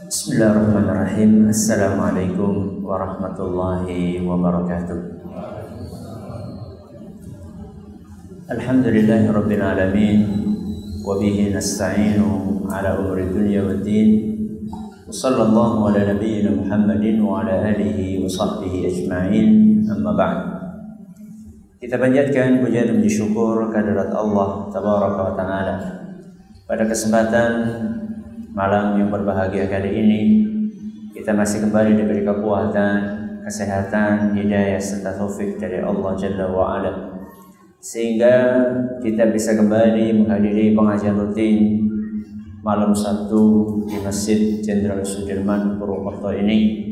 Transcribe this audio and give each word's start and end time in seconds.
Bismillahirrahmanirrahim. 0.00 1.52
Assalamualaikum 1.52 2.80
warahmatullahi 2.80 4.24
wabarakatuh. 4.24 4.96
Alhamdulillahi 8.48 9.28
rabbil 9.28 9.60
alamin 9.60 10.20
wa 11.04 11.20
nasta'inu 11.20 12.64
ala 12.72 12.96
umri 12.96 13.28
dunya 13.28 13.60
waddin. 13.60 14.08
Wa 15.04 15.12
sallallahu 15.12 15.92
ala 15.92 16.16
nabiyyina 16.16 16.56
Muhammadin 16.56 17.20
wa 17.20 17.44
ala 17.44 17.60
alihi 17.60 18.24
wa 18.24 18.30
sahbihi 18.30 18.88
ajma'in. 18.88 19.84
Amma 19.84 20.16
ba'd. 20.16 20.38
Kita 21.76 22.00
panjatkan 22.00 22.64
puja 22.64 22.88
dan 22.88 23.04
syukur 23.04 23.68
kehadirat 23.68 24.16
Allah 24.16 24.64
tabaraka 24.72 25.20
wa 25.28 25.32
taala. 25.36 25.76
Pada 26.64 26.88
kesempatan 26.88 27.52
malam 28.50 28.98
yang 28.98 29.08
berbahagia 29.14 29.70
kali 29.70 29.90
ini 29.94 30.20
kita 31.14 31.34
masih 31.34 31.66
kembali 31.66 32.00
diberi 32.00 32.22
kekuatan, 32.22 32.98
kesehatan, 33.46 34.34
hidayah 34.34 34.78
serta 34.78 35.18
taufik 35.18 35.58
dari 35.58 35.82
Allah 35.82 36.16
Jalla 36.16 36.46
wa 36.48 36.78
ala. 36.78 36.92
Sehingga 37.80 38.34
kita 39.04 39.28
bisa 39.28 39.52
kembali 39.56 40.22
menghadiri 40.22 40.72
pengajian 40.72 41.18
rutin 41.18 41.86
malam 42.60 42.92
Sabtu 42.92 43.84
di 43.88 43.96
Masjid 44.00 44.60
Jenderal 44.64 45.04
Sudirman 45.04 45.80
Purwokerto 45.80 46.30
ini. 46.34 46.88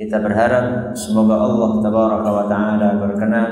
Kita 0.00 0.20
berharap 0.24 0.96
semoga 0.96 1.36
Allah 1.36 1.70
tabaraka 1.84 2.30
wa 2.32 2.44
taala 2.48 2.88
berkenan 2.96 3.50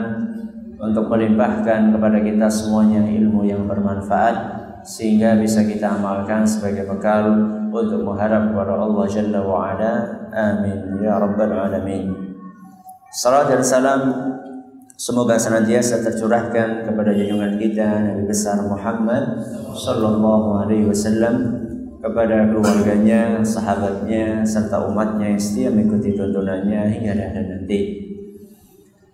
untuk 0.80 1.10
melimpahkan 1.10 1.92
kepada 1.92 2.18
kita 2.22 2.46
semuanya 2.48 3.04
ilmu 3.04 3.44
yang 3.44 3.68
bermanfaat 3.68 4.57
sehingga 4.88 5.36
bisa 5.36 5.68
kita 5.68 6.00
amalkan 6.00 6.48
sebagai 6.48 6.88
bekal 6.88 7.28
untuk 7.68 8.08
mengharap 8.08 8.48
kepada 8.48 8.72
Allah 8.80 9.04
Jalla 9.04 9.40
wa 9.44 9.76
Ala. 9.76 9.92
Amin 10.32 11.04
ya 11.04 11.20
rabbal 11.20 11.52
alamin. 11.52 12.08
Salam 13.12 13.44
dan 13.52 13.60
salam 13.60 14.00
semoga 14.96 15.36
senantiasa 15.36 16.00
tercurahkan 16.00 16.88
kepada 16.88 17.12
junjungan 17.12 17.60
kita 17.60 17.88
Nabi 18.00 18.24
besar 18.24 18.64
Muhammad 18.64 19.44
sallallahu 19.76 20.64
alaihi 20.64 20.88
wasallam 20.88 21.68
kepada 21.98 22.48
keluarganya, 22.48 23.42
sahabatnya 23.42 24.46
serta 24.46 24.86
umatnya 24.88 25.34
yang 25.34 25.42
setia 25.42 25.68
mengikuti 25.68 26.14
tuntunannya 26.14 26.94
hingga 26.94 27.12
akhir 27.12 27.44
nanti. 27.44 28.07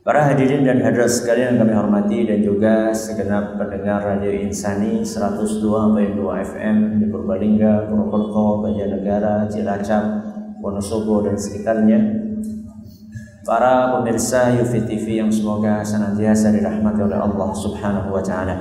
Para 0.05 0.21
hadirin 0.21 0.69
dan 0.69 0.85
hadirat 0.85 1.09
sekalian 1.09 1.57
yang 1.57 1.65
kami 1.65 1.73
hormati 1.73 2.29
dan 2.29 2.45
juga 2.45 2.93
segenap 2.93 3.57
pendengar 3.57 4.05
Radio 4.05 4.37
Insani 4.37 5.01
102.2 5.01 6.21
FM 6.45 7.01
di 7.01 7.09
Purbalingga, 7.09 7.89
Purwokerto, 7.89 8.61
Banjarnegara, 8.61 9.49
Cilacap, 9.49 10.05
Wonosobo 10.61 11.25
dan 11.25 11.41
sekitarnya. 11.41 12.21
Para 13.49 13.97
pemirsa 13.97 14.53
Yufi 14.53 14.85
TV 14.85 15.25
yang 15.25 15.33
semoga 15.33 15.81
senantiasa 15.81 16.53
dirahmati 16.53 17.01
oleh 17.01 17.17
Allah 17.25 17.51
Subhanahu 17.57 18.13
wa 18.13 18.21
taala. 18.21 18.57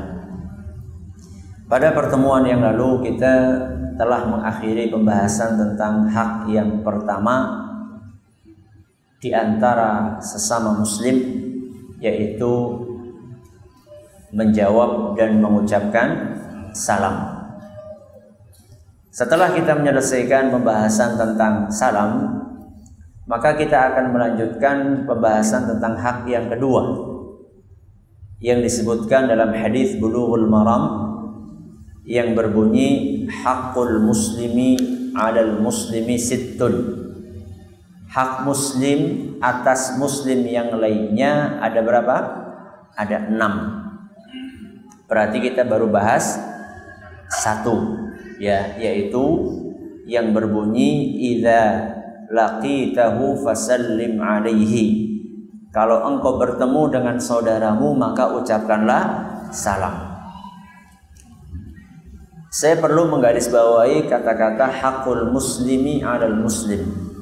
Pada 1.67 1.91
pertemuan 1.91 2.47
yang 2.47 2.63
lalu 2.63 3.11
kita 3.11 3.67
telah 3.99 4.31
mengakhiri 4.31 4.87
pembahasan 4.95 5.59
tentang 5.59 6.07
hak 6.07 6.47
yang 6.47 6.79
pertama 6.87 7.62
di 9.23 9.31
antara 9.31 10.19
sesama 10.19 10.75
muslim 10.75 11.15
yaitu 12.03 12.51
menjawab 14.35 15.15
dan 15.15 15.39
mengucapkan 15.39 16.35
salam. 16.75 17.31
Setelah 19.15 19.55
kita 19.55 19.79
menyelesaikan 19.79 20.51
pembahasan 20.51 21.15
tentang 21.15 21.71
salam, 21.71 22.35
maka 23.23 23.55
kita 23.55 23.95
akan 23.95 24.11
melanjutkan 24.11 25.07
pembahasan 25.07 25.71
tentang 25.71 25.95
hak 25.95 26.27
yang 26.27 26.51
kedua 26.51 26.83
yang 28.43 28.59
disebutkan 28.59 29.31
dalam 29.31 29.55
hadis 29.55 29.95
Bulughul 29.95 30.51
Maram 30.51 31.15
yang 32.03 32.35
berbunyi 32.35 33.23
hakul 33.31 34.03
muslimi 34.03 34.75
'alal 35.15 35.63
muslimi 35.63 36.19
sittun 36.19 37.12
hak 38.13 38.45
muslim 38.45 39.33
atas 39.41 39.97
muslim 39.97 40.45
yang 40.45 40.69
lainnya 40.77 41.57
ada 41.57 41.81
berapa? 41.81 42.15
Ada 42.93 43.33
enam. 43.33 43.53
Berarti 45.09 45.41
kita 45.41 45.65
baru 45.65 45.89
bahas 45.89 46.37
satu, 47.41 48.05
ya, 48.37 48.77
yaitu 48.77 49.25
yang 50.05 50.29
berbunyi 50.29 51.17
idza 51.33 51.89
laqitahu 52.29 53.41
fasallim 53.41 54.21
alaihi. 54.21 55.09
Kalau 55.73 56.05
engkau 56.05 56.37
bertemu 56.37 56.81
dengan 56.93 57.17
saudaramu 57.17 57.97
maka 57.97 58.29
ucapkanlah 58.37 59.25
salam. 59.49 60.13
Saya 62.53 62.77
perlu 62.77 63.09
menggarisbawahi 63.09 64.05
kata-kata 64.05 64.69
hakul 64.69 65.33
muslimi 65.33 66.05
alal 66.05 66.37
muslim 66.37 67.12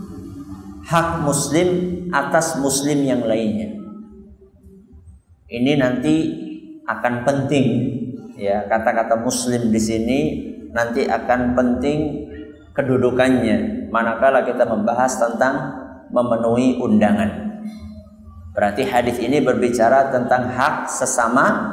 hak 0.92 1.24
muslim 1.24 1.68
atas 2.12 2.60
muslim 2.60 3.08
yang 3.08 3.24
lainnya. 3.24 3.80
Ini 5.48 5.80
nanti 5.80 6.16
akan 6.84 7.24
penting 7.24 7.68
ya 8.36 8.68
kata-kata 8.68 9.24
muslim 9.24 9.72
di 9.72 9.80
sini 9.80 10.20
nanti 10.76 11.08
akan 11.08 11.56
penting 11.56 12.28
kedudukannya 12.76 13.88
manakala 13.88 14.44
kita 14.44 14.68
membahas 14.68 15.16
tentang 15.16 15.56
memenuhi 16.12 16.76
undangan. 16.80 17.64
Berarti 18.52 18.84
hadis 18.84 19.16
ini 19.24 19.40
berbicara 19.40 20.12
tentang 20.12 20.52
hak 20.52 20.92
sesama 20.92 21.72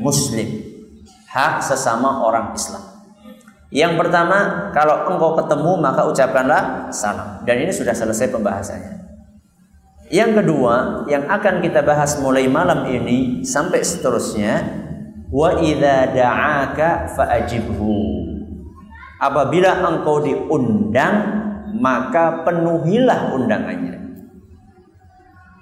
muslim, 0.00 0.48
hak 1.28 1.60
sesama 1.60 2.24
orang 2.24 2.56
Islam. 2.56 2.93
Yang 3.72 3.92
pertama, 4.00 4.70
kalau 4.76 5.08
engkau 5.08 5.36
ketemu 5.40 5.72
maka 5.80 6.02
ucapkanlah 6.04 6.92
salam. 6.92 7.42
Dan 7.48 7.64
ini 7.64 7.72
sudah 7.72 7.96
selesai 7.96 8.28
pembahasannya. 8.32 9.04
Yang 10.12 10.44
kedua, 10.44 11.06
yang 11.08 11.24
akan 11.26 11.64
kita 11.64 11.80
bahas 11.80 12.20
mulai 12.20 12.44
malam 12.44 12.84
ini 12.86 13.42
sampai 13.42 13.80
seterusnya, 13.80 14.62
wa 15.32 15.58
idza 15.58 16.12
da'aka 16.12 17.16
fa'ajibhu. 17.16 17.98
Apabila 19.18 19.80
engkau 19.80 20.20
diundang, 20.20 21.14
maka 21.74 22.44
penuhilah 22.44 23.32
undangannya. 23.34 23.98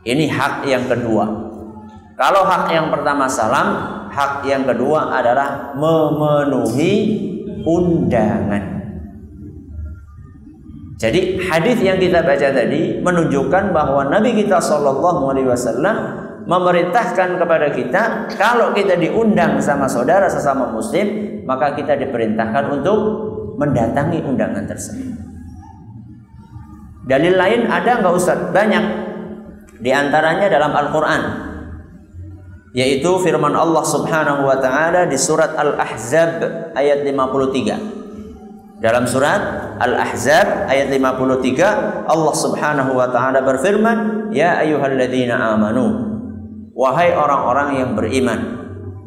Ini 0.03 0.27
hak 0.27 0.67
yang 0.67 0.91
kedua. 0.91 1.25
Kalau 2.19 2.43
hak 2.45 2.69
yang 2.75 2.91
pertama 2.91 3.31
salam, 3.31 3.69
hak 4.11 4.45
yang 4.45 4.67
kedua 4.67 5.15
adalah 5.15 5.73
memenuhi 5.79 7.32
undangan. 7.67 8.83
Jadi 11.03 11.43
hadis 11.51 11.83
yang 11.83 11.99
kita 11.99 12.23
baca 12.23 12.49
tadi 12.55 13.03
menunjukkan 13.03 13.75
bahwa 13.75 14.07
Nabi 14.07 14.39
kita 14.39 14.63
Shallallahu 14.63 15.35
Alaihi 15.35 15.51
Wasallam 15.51 15.97
memerintahkan 16.47 17.43
kepada 17.43 17.75
kita 17.75 18.31
kalau 18.39 18.71
kita 18.71 18.95
diundang 18.95 19.59
sama 19.59 19.91
saudara 19.91 20.31
sesama 20.31 20.71
Muslim 20.71 21.43
maka 21.43 21.75
kita 21.75 21.99
diperintahkan 21.99 22.71
untuk 22.71 22.99
mendatangi 23.59 24.23
undangan 24.23 24.63
tersebut. 24.63 25.11
Dalil 27.03 27.35
lain 27.35 27.67
ada 27.67 27.99
nggak 27.99 28.15
Ustaz? 28.15 28.39
Banyak. 28.55 28.85
Di 29.83 29.91
antaranya 29.91 30.47
dalam 30.47 30.71
Al-Quran 30.71 31.52
yaitu 32.73 33.21
firman 33.21 33.53
Allah 33.53 33.85
Subhanahu 33.85 34.49
wa 34.49 34.57
taala 34.57 35.05
di 35.05 35.21
surat 35.21 35.53
Al-Ahzab 35.57 36.73
ayat 36.73 37.05
53. 37.05 38.83
Dalam 38.83 39.07
surat 39.07 39.77
Al-Ahzab 39.79 40.67
ayat 40.67 40.91
53 40.91 42.09
Allah 42.09 42.35
Subhanahu 42.35 42.97
wa 42.97 43.07
taala 43.13 43.45
berfirman, 43.45 44.33
"Ya 44.35 44.59
ayyuhalladzina 44.59 45.55
amanu" 45.55 46.13
Wahai 46.73 47.13
orang-orang 47.13 47.85
yang 47.85 47.91
beriman, 47.93 48.41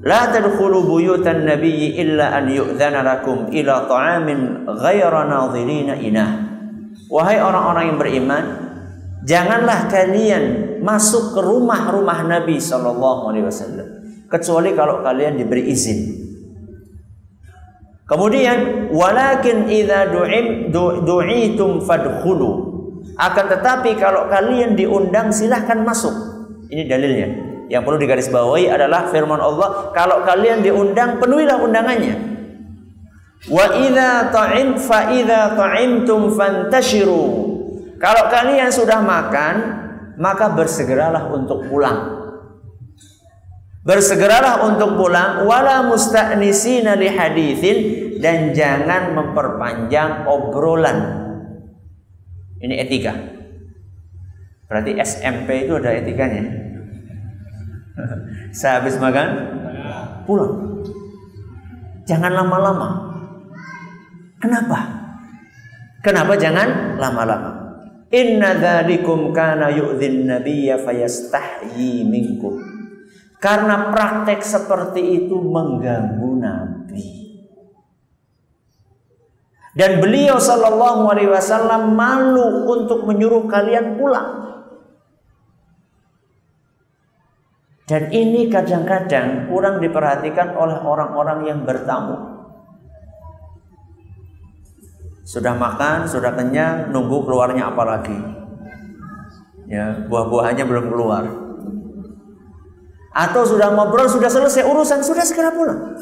la 0.05 0.29
tadkhulu 0.29 0.85
buyutan 0.85 1.49
nabiyyi 1.49 1.97
illa 1.97 2.37
an 2.37 2.45
yu'dzana 2.45 3.01
lakum 3.01 3.49
ila 3.49 3.89
ta'amin 3.89 4.69
ghaira 4.69 5.25
nadhirina 5.25 5.97
inah. 5.97 6.29
Wahai 7.09 7.41
orang-orang 7.41 7.89
yang 7.89 7.97
beriman, 7.97 8.43
janganlah 9.25 9.89
kalian 9.89 10.77
masuk 10.85 11.33
ke 11.33 11.41
rumah-rumah 11.41 12.23
Nabi 12.29 12.61
Shallallahu 12.61 13.33
Alaihi 13.33 13.45
Wasallam 13.49 13.87
kecuali 14.29 14.77
kalau 14.77 15.01
kalian 15.01 15.35
diberi 15.41 15.67
izin. 15.73 16.23
Kemudian 18.05 18.89
walakin 18.93 19.65
idza 19.65 20.13
du'im 20.13 20.69
du'itum 21.01 21.81
fadkhulu. 21.81 22.73
Akan 23.17 23.49
tetapi 23.49 23.97
kalau 23.97 24.29
kalian 24.29 24.77
diundang 24.77 25.33
silahkan 25.33 25.81
masuk. 25.81 26.13
Ini 26.69 26.85
dalilnya. 26.85 27.27
Yang 27.65 27.81
perlu 27.81 27.97
digarisbawahi 27.97 28.69
adalah 28.69 29.09
firman 29.09 29.41
Allah, 29.41 29.89
kalau 29.97 30.21
kalian 30.21 30.61
diundang 30.61 31.17
penuhilah 31.17 31.57
undangannya. 31.65 32.15
Wa 33.49 33.73
idza 33.73 34.29
ta'im 34.29 34.77
fa 34.77 35.09
idza 35.09 35.57
ta'imtum 35.57 36.33
fantashiru. 36.37 37.25
Kalau 37.95 38.27
kalian 38.27 38.67
sudah 38.71 38.99
makan, 38.99 39.55
maka 40.19 40.51
bersegeralah 40.51 41.31
untuk 41.31 41.67
pulang. 41.67 42.27
Bersegeralah 43.85 44.65
untuk 44.65 44.97
pulang 44.97 45.45
wala 45.45 45.85
musta'nisina 45.85 46.97
li 46.97 47.05
hadithin 47.05 47.77
dan 48.17 48.49
jangan 48.51 49.13
memperpanjang 49.13 50.25
obrolan. 50.25 51.21
Ini 52.57 52.81
etika. 52.81 53.13
Berarti 54.65 54.97
SMP 54.97 55.69
itu 55.69 55.77
ada 55.77 55.93
etikanya. 55.93 56.43
Sehabis 58.57 58.97
makan 58.97 59.27
pulang. 60.25 60.81
Jangan 62.09 62.33
lama-lama. 62.33 62.89
Kenapa? 64.41 64.79
Kenapa 66.01 66.33
jangan 66.37 66.97
lama-lama? 66.97 67.54
Inna 68.15 68.55
dzalikum 68.55 69.35
kana 69.35 69.75
yu'dhin 69.75 70.23
nabiyya 70.23 70.79
fayastahyi 70.79 72.07
minkum. 72.07 72.63
Karena 73.43 73.91
praktek 73.91 74.39
seperti 74.39 75.27
itu 75.27 75.35
mengganggu 75.35 76.31
Nabi. 76.39 77.07
Dan 79.75 79.99
beliau 79.99 80.39
Shallallahu 80.39 81.11
Alaihi 81.11 81.27
Wasallam 81.27 81.99
malu 81.99 82.63
untuk 82.71 83.03
menyuruh 83.03 83.43
kalian 83.51 83.99
pulang. 83.99 84.47
Dan 87.85 88.09
ini 88.15 88.47
kadang-kadang 88.47 89.51
kurang 89.51 89.83
diperhatikan 89.83 90.55
oleh 90.55 90.79
orang-orang 90.79 91.39
yang 91.51 91.59
bertamu. 91.67 92.34
Sudah 95.25 95.57
makan, 95.57 96.05
sudah 96.05 96.37
kenyang, 96.37 96.93
nunggu 96.93 97.25
keluarnya 97.25 97.73
apa 97.73 97.81
lagi? 97.81 98.13
Ya, 99.65 100.05
buah-buahannya 100.05 100.61
belum 100.69 100.93
keluar. 100.93 101.25
Atau 103.09 103.41
sudah 103.41 103.73
ngobrol 103.73 104.05
sudah 104.05 104.29
selesai 104.29 104.61
urusan 104.69 105.01
sudah 105.01 105.25
segera 105.25 105.49
pulang. 105.49 105.97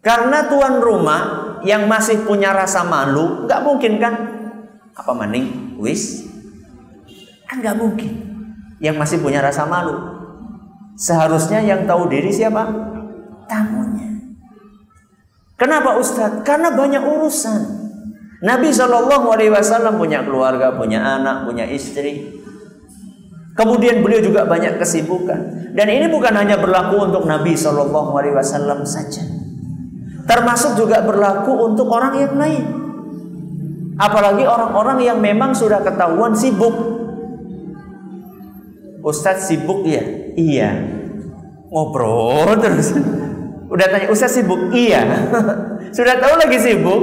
Karena 0.00 0.48
tuan 0.48 0.80
rumah 0.80 1.20
yang 1.60 1.84
masih 1.84 2.24
punya 2.24 2.56
rasa 2.56 2.88
malu 2.88 3.44
nggak 3.44 3.60
mungkin 3.68 4.00
kan? 4.00 4.14
Apa 4.96 5.12
maning? 5.12 5.76
Wis. 5.76 6.24
Kan 7.44 7.60
nggak 7.60 7.76
mungkin. 7.76 8.12
Yang 8.80 8.96
masih 8.96 9.18
punya 9.20 9.44
rasa 9.44 9.68
malu. 9.68 9.92
Seharusnya 10.96 11.60
yang 11.60 11.84
tahu 11.84 12.08
diri 12.08 12.32
siapa? 12.32 12.64
Tamunya 13.44 14.09
kenapa 15.60 16.00
Ustadz 16.00 16.40
karena 16.48 16.72
banyak 16.72 17.04
urusan 17.04 17.60
Nabi 18.40 18.72
Shallallahu 18.72 19.28
Alaihi 19.28 19.52
Wasallam 19.52 20.00
punya 20.00 20.24
keluarga 20.24 20.72
punya 20.72 21.04
anak 21.04 21.44
punya 21.44 21.68
istri 21.68 22.40
Kemudian 23.60 24.00
beliau 24.00 24.24
juga 24.24 24.48
banyak 24.48 24.80
kesibukan. 24.80 25.74
Dan 25.76 25.86
ini 25.92 26.08
bukan 26.08 26.32
hanya 26.32 26.56
berlaku 26.56 27.04
untuk 27.04 27.28
Nabi 27.28 27.52
Shallallahu 27.52 28.16
Alaihi 28.16 28.32
Wasallam 28.32 28.88
saja, 28.88 29.20
termasuk 30.24 30.80
juga 30.80 31.04
berlaku 31.04 31.52
untuk 31.68 31.92
orang 31.92 32.14
yang 32.16 32.34
lain. 32.40 32.64
Apalagi 34.00 34.48
orang-orang 34.48 35.04
yang 35.04 35.18
memang 35.20 35.52
sudah 35.52 35.84
ketahuan 35.84 36.32
sibuk. 36.32 36.72
Ustadz 39.04 39.52
sibuk 39.52 39.84
ya? 39.84 40.00
Iya. 40.40 40.70
Ngobrol 41.68 42.56
terus. 42.64 42.96
Udah 43.70 43.86
tanya 43.86 44.10
Ustadz 44.10 44.42
sibuk? 44.42 44.74
Iya. 44.74 45.06
sudah 45.96 46.18
tahu 46.18 46.34
lagi 46.34 46.58
sibuk, 46.58 47.00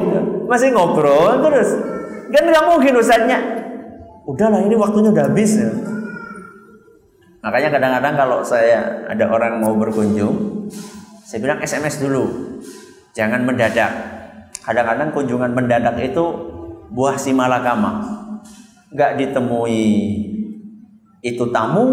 masih 0.52 0.76
ngobrol 0.76 1.40
terus. 1.48 1.80
Kan 2.28 2.44
nggak 2.44 2.66
mungkin 2.68 2.94
Ustadznya. 3.00 3.40
Udahlah 4.28 4.60
ini 4.60 4.76
waktunya 4.76 5.16
udah 5.16 5.32
habis. 5.32 5.64
Ya. 5.64 5.72
Makanya 7.40 7.70
kadang-kadang 7.72 8.14
kalau 8.20 8.40
saya 8.44 9.08
ada 9.08 9.32
orang 9.32 9.64
mau 9.64 9.72
berkunjung, 9.80 10.68
saya 11.24 11.40
bilang 11.40 11.64
SMS 11.64 12.04
dulu. 12.04 12.28
Jangan 13.16 13.48
mendadak. 13.48 13.92
Kadang-kadang 14.68 15.16
kunjungan 15.16 15.56
mendadak 15.56 15.96
itu 16.04 16.24
buah 16.92 17.16
si 17.16 17.32
malakama. 17.32 18.04
Nggak 18.92 19.16
ditemui 19.16 19.84
itu 21.24 21.44
tamu, 21.56 21.86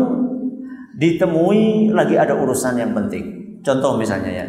ditemui 0.99 1.94
lagi 1.94 2.19
ada 2.19 2.35
urusan 2.35 2.75
yang 2.75 2.91
penting. 2.91 3.33
Contoh 3.64 3.96
misalnya 3.96 4.31
ya, 4.31 4.46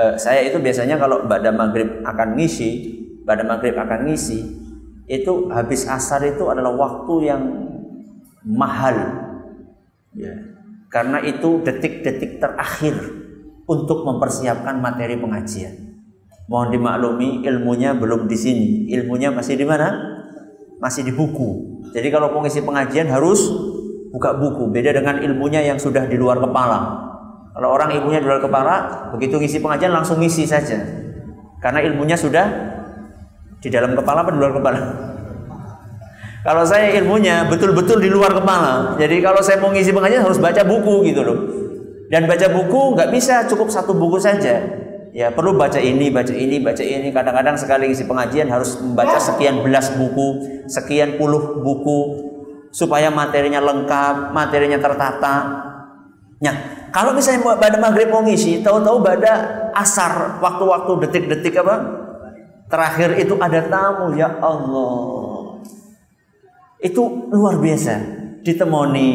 eh, 0.00 0.14
saya 0.16 0.40
itu 0.48 0.56
biasanya 0.58 0.96
kalau 0.96 1.28
pada 1.28 1.52
maghrib 1.52 2.00
akan 2.00 2.40
ngisi, 2.40 2.70
pada 3.28 3.44
maghrib 3.44 3.76
akan 3.76 4.08
ngisi, 4.08 4.40
itu 5.04 5.52
habis 5.52 5.84
asar 5.84 6.24
itu 6.24 6.48
adalah 6.48 6.72
waktu 6.72 7.14
yang 7.28 7.42
mahal 8.44 9.24
Ya. 10.14 10.34
Karena 10.88 11.18
itu 11.26 11.58
detik-detik 11.66 12.38
terakhir 12.38 12.94
untuk 13.66 14.06
mempersiapkan 14.06 14.78
materi 14.78 15.18
pengajian. 15.18 15.74
Mohon 16.46 16.68
dimaklumi 16.70 17.28
ilmunya 17.42 17.98
belum 17.98 18.30
di 18.30 18.38
sini. 18.38 18.68
Ilmunya 18.94 19.34
masih 19.34 19.58
di 19.58 19.66
mana? 19.66 19.90
Masih 20.78 21.02
di 21.02 21.10
buku. 21.10 21.82
Jadi 21.90 22.08
kalau 22.14 22.30
pengisi 22.30 22.62
pengajian 22.62 23.10
harus 23.10 23.42
buka 24.14 24.38
buku. 24.38 24.70
Beda 24.70 24.94
dengan 24.94 25.18
ilmunya 25.18 25.66
yang 25.66 25.82
sudah 25.82 26.06
di 26.06 26.14
luar 26.14 26.38
kepala. 26.38 27.10
Kalau 27.54 27.70
orang 27.70 27.94
ilmunya 27.94 28.18
di 28.18 28.26
luar 28.26 28.42
kepala, 28.42 28.74
begitu 29.14 29.38
ngisi 29.38 29.62
pengajian 29.62 29.94
langsung 29.94 30.18
ngisi 30.18 30.42
saja. 30.42 30.74
Karena 31.62 31.86
ilmunya 31.86 32.18
sudah 32.18 32.50
di 33.62 33.70
dalam 33.70 33.94
kepala 33.94 34.26
apa 34.26 34.34
di 34.34 34.38
luar 34.42 34.52
kepala? 34.58 34.78
Kalau 36.46 36.66
saya 36.66 36.90
ilmunya 36.98 37.46
betul-betul 37.46 38.02
di 38.02 38.10
luar 38.10 38.36
kepala. 38.36 38.98
Jadi 39.00 39.24
kalau 39.24 39.40
saya 39.40 39.56
mau 39.64 39.72
ngisi 39.72 39.96
pengajian 39.96 40.28
harus 40.28 40.36
baca 40.36 40.60
buku 40.60 41.08
gitu 41.08 41.24
loh. 41.24 41.38
Dan 42.12 42.28
baca 42.28 42.52
buku 42.52 42.92
nggak 42.92 43.08
bisa 43.16 43.48
cukup 43.48 43.72
satu 43.72 43.96
buku 43.96 44.20
saja. 44.20 44.60
Ya 45.16 45.32
perlu 45.32 45.56
baca 45.56 45.80
ini, 45.80 46.12
baca 46.12 46.36
ini, 46.36 46.60
baca 46.60 46.84
ini. 46.84 47.08
Kadang-kadang 47.16 47.56
sekali 47.56 47.88
ngisi 47.88 48.04
pengajian 48.04 48.52
harus 48.52 48.76
membaca 48.76 49.16
sekian 49.16 49.64
belas 49.64 49.96
buku, 49.96 50.60
sekian 50.68 51.16
puluh 51.16 51.64
buku 51.64 52.00
supaya 52.74 53.08
materinya 53.08 53.64
lengkap, 53.64 54.36
materinya 54.36 54.76
tertata. 54.76 55.36
Nah, 56.44 56.56
kalau 56.94 57.10
misalnya 57.10 57.58
pada 57.58 57.74
maghrib 57.74 58.06
mau 58.06 58.22
ngisi, 58.22 58.62
tahu-tahu 58.62 59.02
pada 59.02 59.66
asar, 59.74 60.38
waktu-waktu 60.38 61.02
detik-detik 61.02 61.58
apa? 61.58 61.76
Terakhir 62.70 63.18
itu 63.18 63.34
ada 63.34 63.66
tamu, 63.66 64.14
ya 64.14 64.30
Allah. 64.38 65.58
Itu 66.78 67.34
luar 67.34 67.58
biasa. 67.58 67.98
Ditemoni 68.46 69.10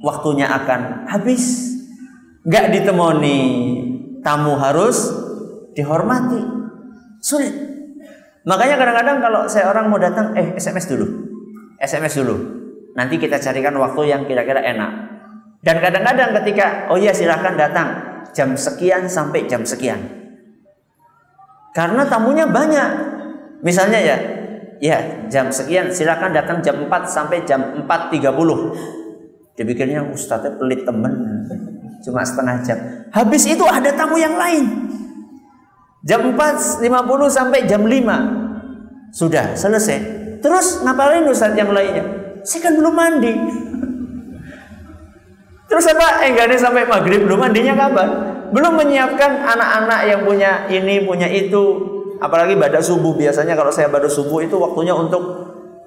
waktunya 0.00 0.48
akan 0.48 1.12
habis. 1.12 1.76
Nggak 2.48 2.72
ditemoni 2.72 3.38
tamu 4.24 4.56
harus 4.56 5.12
dihormati. 5.76 6.40
Sulit. 7.20 7.52
Makanya 8.48 8.80
kadang-kadang 8.80 9.20
kalau 9.20 9.44
saya 9.44 9.68
orang 9.68 9.92
mau 9.92 10.00
datang 10.00 10.32
eh 10.32 10.56
SMS 10.56 10.88
dulu. 10.88 11.04
SMS 11.76 12.16
dulu. 12.16 12.36
Nanti 12.96 13.20
kita 13.20 13.36
carikan 13.36 13.76
waktu 13.76 14.08
yang 14.08 14.24
kira-kira 14.24 14.64
enak 14.64 15.09
dan 15.60 15.76
kadang-kadang 15.76 16.32
ketika 16.40 16.88
oh 16.88 16.96
iya 16.96 17.12
silahkan 17.12 17.54
datang. 17.56 17.88
Jam 18.30 18.54
sekian 18.56 19.10
sampai 19.10 19.44
jam 19.44 19.66
sekian. 19.66 20.00
Karena 21.76 22.06
tamunya 22.08 22.48
banyak. 22.48 22.90
Misalnya 23.60 24.00
ya 24.00 24.16
ya 24.80 24.98
jam 25.28 25.52
sekian 25.52 25.92
silakan 25.92 26.32
datang 26.32 26.64
jam 26.64 26.88
4 26.88 26.88
sampai 27.04 27.44
jam 27.44 27.84
4.30 27.84 29.52
dipikirnya 29.58 30.00
ustadznya 30.08 30.56
pelit 30.56 30.88
temen. 30.88 31.12
Cuma 32.00 32.24
setengah 32.24 32.56
jam. 32.64 32.78
Habis 33.12 33.44
itu 33.44 33.64
ada 33.68 33.92
tamu 33.92 34.16
yang 34.16 34.40
lain. 34.40 34.64
Jam 36.00 36.32
4.50 36.32 36.80
sampai 37.28 37.68
jam 37.68 37.84
5 37.84 39.12
sudah 39.12 39.52
selesai. 39.52 39.98
Terus 40.40 40.80
ngapain 40.80 41.28
ustadz 41.28 41.60
yang 41.60 41.68
lainnya? 41.68 42.40
Saya 42.40 42.64
kan 42.64 42.72
belum 42.80 42.94
mandi 42.96 43.34
terus 45.70 45.86
apa? 45.86 46.26
Enggaknya 46.26 46.58
sampai 46.58 46.82
maghrib 46.84 47.22
belum 47.24 47.46
mandinya 47.46 47.78
kapan? 47.78 48.08
Belum 48.50 48.74
menyiapkan 48.74 49.46
anak-anak 49.46 50.00
yang 50.10 50.20
punya 50.26 50.66
ini 50.66 51.06
punya 51.06 51.30
itu. 51.30 51.86
Apalagi 52.20 52.58
pada 52.58 52.82
subuh 52.82 53.16
biasanya 53.16 53.56
kalau 53.56 53.72
saya 53.72 53.88
pada 53.88 54.04
subuh 54.04 54.44
itu 54.44 54.58
waktunya 54.58 54.92
untuk 54.92 55.22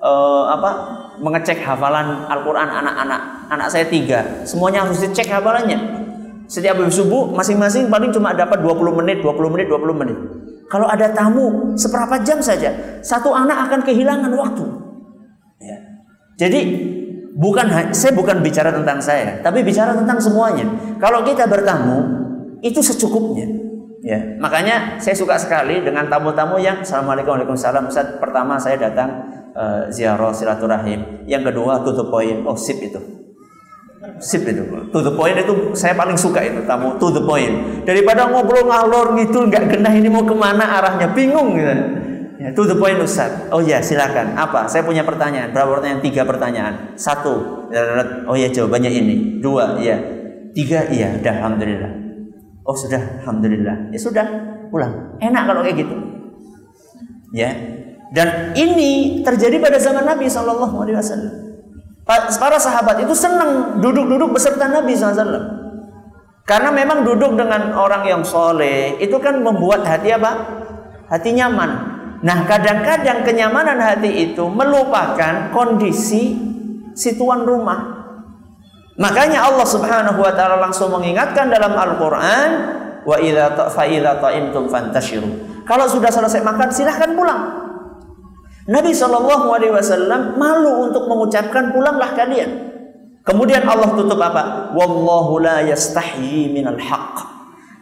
uh, 0.02 0.50
apa? 0.50 0.72
Mengecek 1.22 1.62
hafalan 1.62 2.26
Al-Quran 2.26 2.66
anak-anak 2.66 3.22
anak 3.54 3.68
saya 3.70 3.86
tiga. 3.86 4.42
Semuanya 4.48 4.88
harus 4.88 5.04
dicek 5.04 5.30
hafalannya. 5.30 5.78
Setiap 6.50 6.80
habis 6.80 6.98
subuh 6.98 7.30
masing-masing 7.32 7.88
paling 7.88 8.10
cuma 8.10 8.34
dapat 8.34 8.60
20 8.62 9.00
menit 9.04 9.18
20 9.22 9.54
menit 9.54 9.68
20 9.70 10.00
menit. 10.02 10.18
Kalau 10.72 10.90
ada 10.90 11.12
tamu 11.14 11.78
seberapa 11.78 12.18
jam 12.26 12.42
saja 12.42 12.74
satu 13.06 13.30
anak 13.30 13.70
akan 13.70 13.80
kehilangan 13.86 14.32
waktu. 14.34 14.66
Ya. 15.64 15.78
jadi 16.36 16.60
bukan 17.34 17.94
saya 17.94 18.14
bukan 18.14 18.40
bicara 18.46 18.70
tentang 18.70 19.02
saya 19.02 19.42
tapi 19.42 19.66
bicara 19.66 19.98
tentang 19.98 20.22
semuanya 20.22 20.70
kalau 21.02 21.26
kita 21.26 21.50
bertamu 21.50 22.22
itu 22.62 22.80
secukupnya 22.80 23.64
Ya, 24.04 24.20
makanya 24.36 25.00
saya 25.00 25.16
suka 25.16 25.40
sekali 25.40 25.80
dengan 25.80 26.12
tamu-tamu 26.12 26.60
yang 26.60 26.84
Assalamualaikum 26.84 27.40
Waalaikumsalam 27.40 27.88
Ustaz, 27.88 28.20
pertama 28.20 28.60
saya 28.60 28.76
datang 28.76 29.32
uh, 29.56 29.88
ziarah 29.88 30.36
silaturahim. 30.36 31.24
Yang 31.24 31.56
kedua 31.56 31.80
to 31.88 31.96
the 31.96 32.12
point. 32.12 32.44
Oh, 32.44 32.60
sip 32.60 32.84
itu. 32.84 33.00
Sip 34.20 34.44
itu. 34.44 34.60
To 34.92 35.00
the 35.00 35.16
point 35.16 35.40
itu 35.40 35.72
saya 35.72 35.96
paling 35.96 36.20
suka 36.20 36.44
itu 36.44 36.68
tamu 36.68 37.00
to 37.00 37.16
the 37.16 37.24
point. 37.24 37.88
Daripada 37.88 38.28
ngobrol 38.28 38.68
ngalor 38.68 39.16
ngidul 39.16 39.48
nggak 39.48 39.72
genah 39.72 39.96
ini 39.96 40.12
mau 40.12 40.28
ke 40.28 40.36
mana 40.36 40.84
arahnya 40.84 41.08
bingung 41.16 41.56
gitu. 41.56 41.72
Ya, 42.42 42.50
to 42.54 42.66
the 42.66 42.78
point 42.78 42.98
Ustaz. 42.98 43.50
Oh 43.54 43.62
ya 43.62 43.84
silakan. 43.84 44.34
Apa? 44.34 44.66
Saya 44.66 44.82
punya 44.82 45.06
pertanyaan. 45.06 45.54
Berapa 45.54 45.78
pertanyaan? 45.78 46.02
Tiga 46.02 46.26
pertanyaan. 46.26 46.74
Satu. 46.98 47.68
Oh 48.30 48.36
ya 48.38 48.50
jawabannya 48.50 48.90
ini. 48.90 49.44
Dua. 49.44 49.78
Iya. 49.78 49.98
Tiga. 50.54 50.90
Iya. 50.90 51.22
Udah. 51.22 51.36
Alhamdulillah. 51.46 51.92
Oh 52.64 52.72
sudah, 52.72 53.20
alhamdulillah. 53.20 53.92
Ya 53.92 54.00
sudah, 54.00 54.24
pulang. 54.72 55.20
Enak 55.20 55.44
kalau 55.52 55.68
kayak 55.68 55.84
gitu. 55.84 55.96
Ya. 57.36 57.52
Dan 58.16 58.56
ini 58.56 59.20
terjadi 59.20 59.60
pada 59.60 59.76
zaman 59.76 60.08
Nabi 60.08 60.32
Shallallahu 60.32 60.72
Alaihi. 60.80 60.96
Para 62.08 62.56
sahabat 62.56 63.04
itu 63.04 63.12
senang 63.12 63.84
duduk-duduk 63.84 64.32
beserta 64.32 64.72
Nabi 64.72 64.96
SAW. 64.96 65.44
Karena 66.48 66.72
memang 66.72 67.04
duduk 67.04 67.36
dengan 67.36 67.76
orang 67.76 68.08
yang 68.08 68.24
soleh 68.24 68.96
itu 69.00 69.20
kan 69.20 69.44
membuat 69.44 69.84
hati 69.84 70.16
apa? 70.16 70.32
Hati 71.12 71.36
nyaman. 71.36 71.93
Nah 72.24 72.48
kadang-kadang 72.48 73.28
kenyamanan 73.28 73.84
hati 73.84 74.32
itu 74.32 74.48
melupakan 74.48 75.52
kondisi 75.52 76.40
situan 76.96 77.44
rumah. 77.44 78.04
Makanya 78.96 79.44
Allah 79.44 79.68
Subhanahu 79.68 80.24
wa 80.24 80.32
taala 80.32 80.62
langsung 80.62 80.94
mengingatkan 80.96 81.52
dalam 81.52 81.76
Al-Qur'an, 81.76 82.50
wa 83.04 83.18
idza 83.20 83.68
fa 83.74 83.84
idza 83.84 84.24
ta'imtum 84.24 84.72
fantashiru. 84.72 85.28
Kalau 85.68 85.84
sudah 85.92 86.08
selesai 86.14 86.40
makan 86.46 86.70
silahkan 86.72 87.12
pulang. 87.12 87.42
Nabi 88.72 88.96
Shallallahu 88.96 89.52
alaihi 89.52 89.76
wasallam 89.76 90.40
malu 90.40 90.88
untuk 90.88 91.12
mengucapkan 91.12 91.76
pulanglah 91.76 92.16
kalian. 92.16 92.72
Kemudian 93.28 93.68
Allah 93.68 93.92
tutup 93.92 94.20
apa? 94.20 94.72
Wallahu 94.72 95.44
la 95.44 95.60
yastahyi 95.68 96.52
minal 96.56 96.80
haqq. 96.80 97.33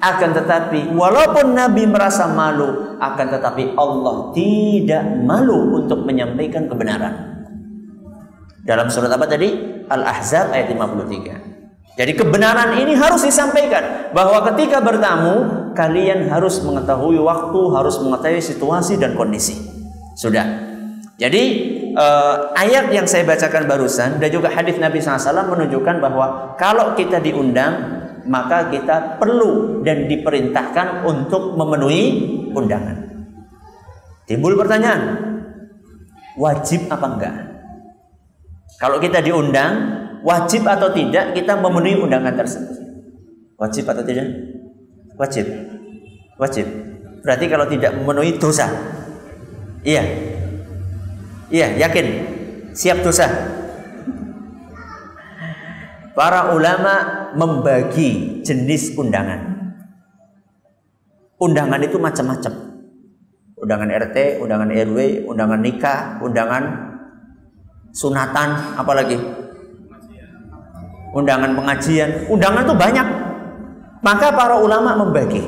Akan 0.01 0.33
tetapi 0.33 0.97
walaupun 0.97 1.53
Nabi 1.53 1.85
merasa 1.85 2.25
malu, 2.25 2.97
akan 2.97 3.27
tetapi 3.37 3.77
Allah 3.77 4.33
tidak 4.33 5.05
malu 5.21 5.77
untuk 5.77 6.01
menyampaikan 6.09 6.65
kebenaran. 6.65 7.45
Dalam 8.65 8.89
surat 8.89 9.13
apa 9.13 9.29
tadi? 9.29 9.53
Al-Ahzab 9.85 10.57
ayat 10.57 10.73
53. 10.73 11.97
Jadi 12.01 12.11
kebenaran 12.17 12.81
ini 12.81 12.97
harus 12.97 13.21
disampaikan 13.21 14.09
bahwa 14.09 14.41
ketika 14.49 14.81
bertamu 14.81 15.69
kalian 15.77 16.25
harus 16.33 16.57
mengetahui 16.65 17.21
waktu, 17.21 17.61
harus 17.69 18.01
mengetahui 18.01 18.41
situasi 18.41 18.97
dan 18.97 19.13
kondisi. 19.13 19.59
Sudah. 20.17 20.71
Jadi 21.21 21.43
uh, 21.93 22.49
ayat 22.57 22.89
yang 22.89 23.05
saya 23.05 23.21
bacakan 23.21 23.69
barusan 23.69 24.17
dan 24.17 24.29
juga 24.33 24.49
hadis 24.49 24.81
Nabi 24.81 24.97
SAW 24.97 25.45
menunjukkan 25.53 26.01
bahwa 26.01 26.57
kalau 26.57 26.97
kita 26.97 27.21
diundang 27.21 28.00
maka 28.27 28.69
kita 28.69 29.17
perlu 29.17 29.81
dan 29.85 30.05
diperintahkan 30.05 31.05
untuk 31.07 31.57
memenuhi 31.57 32.03
undangan. 32.53 32.97
Timbul 34.29 34.55
pertanyaan, 34.55 35.01
wajib 36.37 36.87
apa 36.87 37.05
enggak? 37.07 37.35
Kalau 38.79 38.97
kita 38.97 39.21
diundang, 39.21 39.73
wajib 40.25 40.65
atau 40.65 40.89
tidak 40.89 41.37
kita 41.37 41.53
memenuhi 41.57 42.01
undangan 42.01 42.33
tersebut? 42.33 42.77
Wajib 43.61 43.85
atau 43.85 44.01
tidak? 44.01 44.25
Wajib. 45.21 45.45
Wajib. 46.41 46.65
Berarti 47.21 47.45
kalau 47.45 47.69
tidak 47.69 47.93
memenuhi 47.93 48.41
dosa. 48.41 48.65
Iya. 49.85 50.01
Iya, 51.53 51.67
yakin. 51.85 52.05
Siap 52.73 53.05
dosa. 53.05 53.29
Para 56.11 56.51
ulama 56.51 56.93
membagi 57.39 58.41
jenis 58.43 58.99
undangan. 58.99 59.73
Undangan 61.39 61.81
itu 61.81 61.97
macam-macam. 61.97 62.53
Undangan 63.61 63.89
RT, 63.89 64.17
undangan 64.43 64.69
RW, 64.69 65.25
undangan 65.25 65.61
nikah, 65.61 66.19
undangan 66.19 66.63
sunatan, 67.95 68.75
apalagi 68.75 69.17
undangan 71.15 71.51
pengajian, 71.55 72.27
undangan 72.27 72.63
itu 72.67 72.75
banyak. 72.75 73.07
Maka 74.01 74.27
para 74.33 74.57
ulama 74.59 74.97
membagi. 74.97 75.45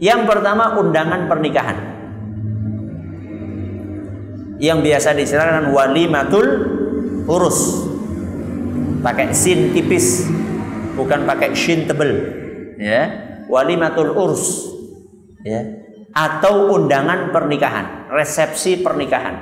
Yang 0.00 0.20
pertama 0.26 0.78
undangan 0.78 1.28
pernikahan. 1.28 1.78
Yang 4.58 4.78
biasa 4.90 5.08
disebut 5.14 5.70
walimatul 5.70 6.46
urus. 7.28 7.88
Pakai 8.98 9.30
sin 9.30 9.70
tipis, 9.70 10.26
bukan 10.98 11.22
pakai 11.22 11.54
shin 11.54 11.86
tebel. 11.86 12.12
Ya, 12.78 13.02
walimatul 13.46 14.14
urus. 14.14 14.74
Ya, 15.46 15.62
atau 16.12 16.74
undangan 16.74 17.30
pernikahan, 17.30 18.10
resepsi 18.10 18.82
pernikahan. 18.82 19.38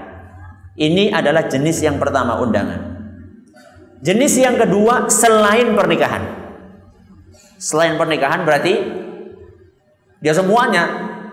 Ini 0.76 1.08
adalah 1.08 1.48
jenis 1.48 1.80
yang 1.80 1.96
pertama 1.96 2.36
undangan. 2.36 2.96
Jenis 4.04 4.36
yang 4.36 4.60
kedua 4.60 5.08
selain 5.08 5.72
pernikahan. 5.72 6.20
Selain 7.56 7.96
pernikahan 7.96 8.44
berarti 8.44 8.75
dia 10.20 10.36
semuanya 10.36 10.84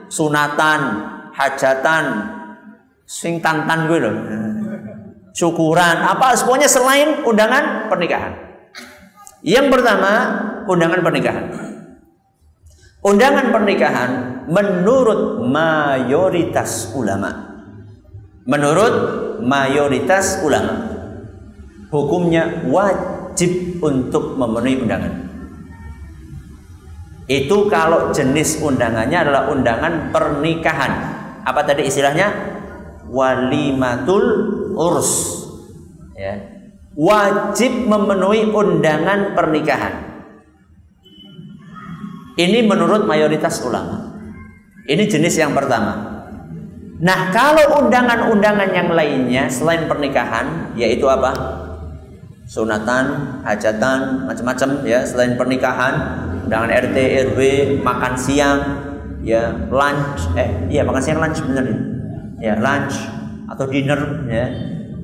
sunatan, 0.07 0.79
hajatan, 1.35 2.03
sing 3.03 3.43
tantan 3.43 3.91
gue 3.91 3.99
loh. 3.99 4.15
Syukuran, 5.33 6.05
apa 6.05 6.37
semuanya 6.37 6.69
selain 6.69 7.25
undangan 7.25 7.89
pernikahan. 7.89 8.33
Yang 9.41 9.67
pertama, 9.73 10.13
undangan 10.69 11.01
pernikahan. 11.01 11.45
Undangan 13.03 13.45
pernikahan 13.51 14.09
menurut 14.47 15.43
mayoritas 15.43 16.95
ulama 16.95 17.53
Menurut 18.43 18.93
mayoritas 19.39 20.43
ulama, 20.43 20.83
hukumnya 21.87 22.67
wajib 22.67 23.79
untuk 23.79 24.35
memenuhi 24.35 24.83
undangan. 24.83 25.13
Itu 27.23 27.71
kalau 27.71 28.11
jenis 28.11 28.59
undangannya 28.59 29.15
adalah 29.15 29.47
undangan 29.47 30.11
pernikahan. 30.11 30.91
Apa 31.47 31.63
tadi 31.63 31.87
istilahnya? 31.87 32.35
Walimatul 33.07 34.23
urs. 34.75 35.41
Ya. 36.17 36.37
Wajib 36.93 37.89
memenuhi 37.89 38.49
undangan 38.53 39.33
pernikahan. 39.33 40.13
Ini 42.37 42.65
menurut 42.65 43.05
mayoritas 43.05 43.61
ulama. 43.65 44.13
Ini 44.85 45.05
jenis 45.05 45.37
yang 45.37 45.53
pertama. 45.53 46.13
Nah, 47.03 47.33
kalau 47.33 47.83
undangan-undangan 47.83 48.69
yang 48.73 48.89
lainnya 48.93 49.49
selain 49.49 49.89
pernikahan, 49.89 50.71
yaitu 50.77 51.09
apa? 51.09 51.33
Sunatan, 52.45 53.39
hajatan, 53.43 54.29
macam-macam 54.29 54.69
ya, 54.85 55.01
selain 55.03 55.33
pernikahan, 55.35 55.93
undangan 56.45 56.69
RT, 56.69 56.97
RW, 57.33 57.39
makan 57.81 58.13
siang, 58.15 58.59
ya, 59.25 59.51
lunch, 59.71 60.29
eh, 60.37 60.67
iya 60.69 60.83
makan 60.85 61.01
siang 61.01 61.19
lunch 61.19 61.39
benar 61.41 61.65
ya. 61.65 61.79
Ya, 62.43 62.53
lunch 62.59 63.22
atau 63.53 63.65
dinner 63.69 64.25
ya. 64.25 64.45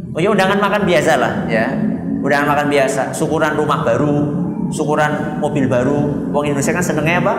Oh 0.10 0.20
ya 0.20 0.34
undangan 0.34 0.58
makan 0.58 0.82
biasa 0.90 1.12
lah 1.22 1.34
ya. 1.46 1.70
Undangan 2.20 2.48
makan 2.52 2.68
biasa, 2.68 3.16
syukuran 3.16 3.56
rumah 3.56 3.86
baru, 3.86 4.16
syukuran 4.74 5.40
mobil 5.40 5.70
baru. 5.70 6.34
Wong 6.34 6.50
Indonesia 6.50 6.76
kan 6.76 6.84
senengnya 6.84 7.24
apa? 7.24 7.34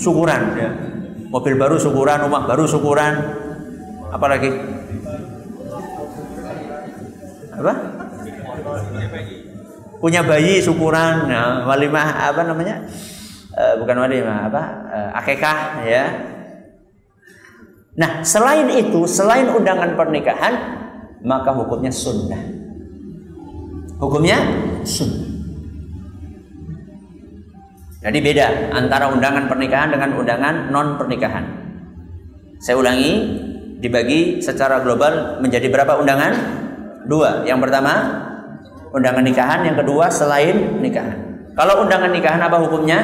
Syukuran 0.00 0.42
ya. 0.58 0.70
Mobil 1.30 1.54
baru 1.54 1.76
syukuran, 1.78 2.18
rumah 2.26 2.42
baru 2.46 2.64
syukuran, 2.66 3.14
apa 4.10 4.26
lagi? 4.26 4.50
Apa? 7.54 7.72
Punya 9.98 10.20
bayi 10.26 10.62
syukuran, 10.62 11.30
nah, 11.30 11.66
walimah 11.66 12.34
apa 12.34 12.42
namanya? 12.46 12.82
E, 13.50 13.62
bukan 13.78 13.96
walimah 13.98 14.46
apa? 14.46 14.62
E, 14.90 14.98
akekah 15.22 15.58
ya. 15.86 16.04
Nah, 17.94 18.26
selain 18.26 18.66
itu, 18.74 19.06
selain 19.06 19.46
undangan 19.46 19.94
pernikahan, 19.94 20.54
maka 21.22 21.54
hukumnya 21.54 21.94
sunnah. 21.94 22.42
Hukumnya 24.02 24.38
sunnah. 24.82 25.30
Jadi 28.04 28.18
beda 28.20 28.76
antara 28.76 29.08
undangan 29.08 29.48
pernikahan 29.48 29.88
dengan 29.88 30.10
undangan 30.20 30.54
non 30.68 31.00
pernikahan. 31.00 31.44
Saya 32.60 32.76
ulangi, 32.76 33.12
dibagi 33.80 34.44
secara 34.44 34.84
global 34.84 35.40
menjadi 35.40 35.72
berapa 35.72 35.96
undangan? 35.96 36.32
Dua. 37.08 37.48
Yang 37.48 37.68
pertama 37.68 37.92
undangan 38.92 39.24
nikahan, 39.24 39.60
yang 39.64 39.76
kedua 39.80 40.12
selain 40.12 40.84
nikahan. 40.84 41.16
Kalau 41.56 41.86
undangan 41.86 42.12
nikahan 42.12 42.42
apa 42.44 42.60
hukumnya? 42.60 43.00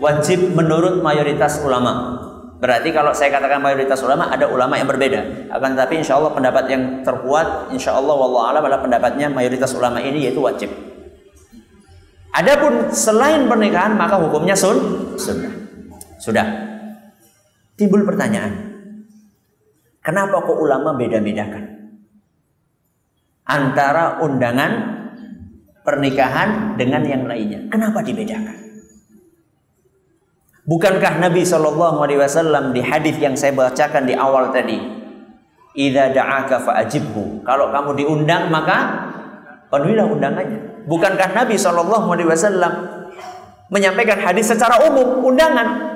Wajib 0.00 0.56
menurut 0.56 1.04
mayoritas 1.04 1.60
ulama. 1.60 2.20
Berarti 2.64 2.96
kalau 2.96 3.12
saya 3.12 3.28
katakan 3.28 3.60
mayoritas 3.60 4.00
ulama 4.00 4.32
ada 4.32 4.48
ulama 4.48 4.80
yang 4.80 4.88
berbeda. 4.88 5.52
Akan 5.52 5.76
tapi 5.76 6.00
insya 6.00 6.16
Allah 6.16 6.32
pendapat 6.32 6.64
yang 6.72 7.04
terkuat, 7.04 7.68
insya 7.76 7.92
Allah 7.92 8.16
wallah 8.16 8.56
adalah 8.56 8.80
pendapatnya 8.80 9.28
mayoritas 9.28 9.76
ulama 9.76 10.00
ini 10.00 10.24
yaitu 10.24 10.40
wajib. 10.40 10.72
Adapun 12.32 12.88
selain 12.88 13.44
pernikahan 13.44 13.92
maka 14.00 14.16
hukumnya 14.16 14.56
sun 14.56 14.80
sunnah. 15.20 15.52
Sudah. 16.16 16.48
Timbul 17.76 18.00
pertanyaan. 18.08 18.72
Kenapa 20.00 20.40
kok 20.40 20.56
ulama 20.56 20.96
beda-bedakan? 20.96 21.68
Antara 23.44 24.24
undangan 24.24 24.72
pernikahan 25.84 26.80
dengan 26.80 27.04
yang 27.04 27.28
lainnya. 27.28 27.68
Kenapa 27.68 28.00
dibedakan? 28.00 28.63
Bukankah 30.64 31.20
Nabi 31.20 31.44
Shallallahu 31.44 32.00
Alaihi 32.00 32.24
Wasallam 32.24 32.72
di 32.72 32.80
hadis 32.80 33.20
yang 33.20 33.36
saya 33.36 33.52
bacakan 33.52 34.08
di 34.08 34.16
awal 34.16 34.48
tadi, 34.48 34.80
"Ida 35.76 36.08
da'aka 36.08 36.56
fa'ajibhu." 36.64 37.44
Kalau 37.44 37.68
kamu 37.68 38.00
diundang 38.00 38.48
maka 38.48 39.12
penuhilah 39.68 40.08
undangannya. 40.08 40.88
Bukankah 40.88 41.36
Nabi 41.36 41.60
Shallallahu 41.60 42.08
Alaihi 42.08 42.28
Wasallam 42.32 42.72
menyampaikan 43.68 44.16
hadis 44.16 44.48
secara 44.56 44.80
umum 44.88 45.20
undangan? 45.28 45.92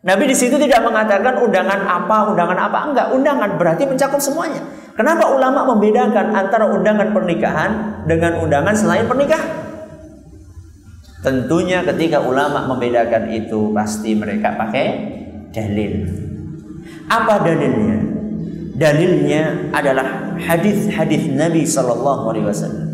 Nabi 0.00 0.24
di 0.30 0.36
situ 0.36 0.56
tidak 0.56 0.88
mengatakan 0.88 1.36
undangan 1.44 1.84
apa, 1.84 2.32
undangan 2.32 2.58
apa, 2.64 2.78
enggak. 2.88 3.06
Undangan 3.12 3.50
berarti 3.60 3.84
mencakup 3.84 4.22
semuanya. 4.24 4.64
Kenapa 4.96 5.28
ulama 5.28 5.68
membedakan 5.74 6.32
antara 6.32 6.64
undangan 6.64 7.12
pernikahan 7.12 7.70
dengan 8.08 8.40
undangan 8.40 8.72
selain 8.72 9.04
pernikahan? 9.04 9.57
Tentunya 11.18 11.82
ketika 11.82 12.22
ulama 12.22 12.70
membedakan 12.70 13.26
itu 13.34 13.74
pasti 13.74 14.14
mereka 14.14 14.54
pakai 14.54 14.86
dalil. 15.50 16.06
Apa 17.10 17.42
dalilnya? 17.42 17.98
Dalilnya 18.78 19.74
adalah 19.74 20.38
hadis-hadis 20.38 21.26
Nabi 21.34 21.66
Shallallahu 21.66 22.22
Alaihi 22.30 22.46
Wasallam 22.46 22.88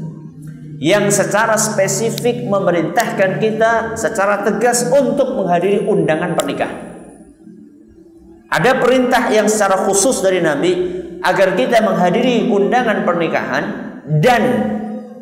yang 0.80 1.12
secara 1.12 1.54
spesifik 1.60 2.48
memerintahkan 2.48 3.38
kita 3.38 3.92
secara 3.94 4.40
tegas 4.42 4.88
untuk 4.88 5.36
menghadiri 5.36 5.84
undangan 5.84 6.32
pernikahan. 6.32 6.80
Ada 8.48 8.78
perintah 8.80 9.28
yang 9.34 9.50
secara 9.50 9.84
khusus 9.84 10.22
dari 10.24 10.40
Nabi 10.40 10.72
agar 11.20 11.56
kita 11.56 11.82
menghadiri 11.82 12.48
undangan 12.48 13.02
pernikahan 13.02 13.64
dan 14.20 14.42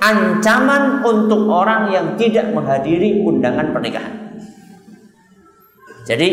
ancaman 0.03 1.07
untuk 1.07 1.47
orang 1.47 1.95
yang 1.95 2.19
tidak 2.19 2.51
menghadiri 2.51 3.23
undangan 3.23 3.71
pernikahan. 3.71 4.35
Jadi 6.03 6.29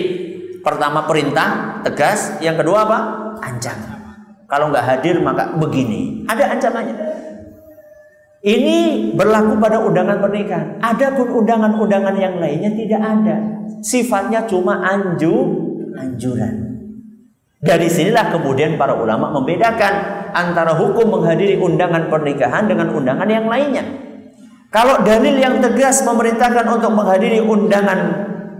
pertama 0.65 1.05
perintah 1.05 1.77
tegas, 1.85 2.41
yang 2.41 2.57
kedua 2.57 2.89
apa? 2.89 2.99
Ancaman. 3.45 3.99
Kalau 4.49 4.73
nggak 4.73 4.85
hadir 4.85 5.21
maka 5.21 5.53
begini. 5.53 6.25
Ada 6.25 6.57
ancamannya. 6.57 6.95
Ini 8.39 8.77
berlaku 9.13 9.61
pada 9.61 9.83
undangan 9.83 10.17
pernikahan. 10.17 10.81
Adapun 10.81 11.43
undangan-undangan 11.43 12.15
yang 12.17 12.41
lainnya 12.41 12.71
tidak 12.73 13.01
ada. 13.03 13.35
Sifatnya 13.85 14.47
cuma 14.49 14.81
anju, 14.81 15.33
anjuran. 15.93 16.68
Dari 17.59 17.91
sinilah 17.91 18.31
kemudian 18.31 18.79
para 18.79 18.95
ulama 18.95 19.35
membedakan 19.35 19.93
antara 20.31 20.79
hukum 20.79 21.11
menghadiri 21.11 21.59
undangan 21.59 22.07
pernikahan 22.07 22.71
dengan 22.71 22.87
undangan 22.95 23.27
yang 23.27 23.51
lainnya. 23.51 23.83
Kalau 24.71 25.03
dalil 25.03 25.35
yang 25.35 25.59
tegas 25.59 25.99
memerintahkan 26.07 26.63
untuk 26.71 26.95
menghadiri 26.95 27.43
undangan 27.43 27.99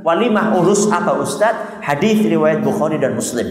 walimah 0.03 0.51
urus 0.59 0.91
apa 0.91 1.15
ustaz? 1.15 1.79
Hadis 1.79 2.27
riwayat 2.27 2.59
Bukhari 2.59 2.99
dan 2.99 3.15
Muslim. 3.15 3.47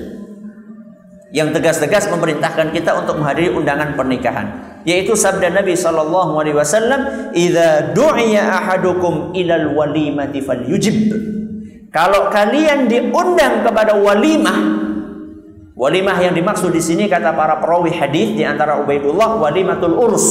Yang 1.32 1.60
tegas-tegas 1.60 2.12
memerintahkan 2.12 2.68
kita 2.72 2.92
untuk 3.00 3.20
menghadiri 3.20 3.52
undangan 3.52 3.96
pernikahan, 3.96 4.46
yaitu 4.84 5.16
sabda 5.16 5.48
Nabi 5.48 5.76
sallallahu 5.76 6.40
alaihi 6.40 6.56
wasallam, 6.56 7.32
"Idza 7.36 7.96
du'iya 7.96 8.52
ahadukum 8.52 9.32
ilal 9.32 9.76
walimati 9.76 10.44
falyujib." 10.44 11.12
Kalau 11.92 12.28
kalian 12.32 12.88
diundang 12.88 13.60
kepada 13.60 13.96
walimah, 13.96 14.88
Walimah 15.78 16.18
yang 16.18 16.34
dimaksud 16.34 16.74
di 16.74 16.82
sini 16.82 17.06
kata 17.06 17.38
para 17.38 17.62
perawi 17.62 17.94
hadis 17.94 18.34
di 18.34 18.42
antara 18.42 18.82
Ubaidullah 18.82 19.38
walimatul 19.38 19.94
urs 19.94 20.26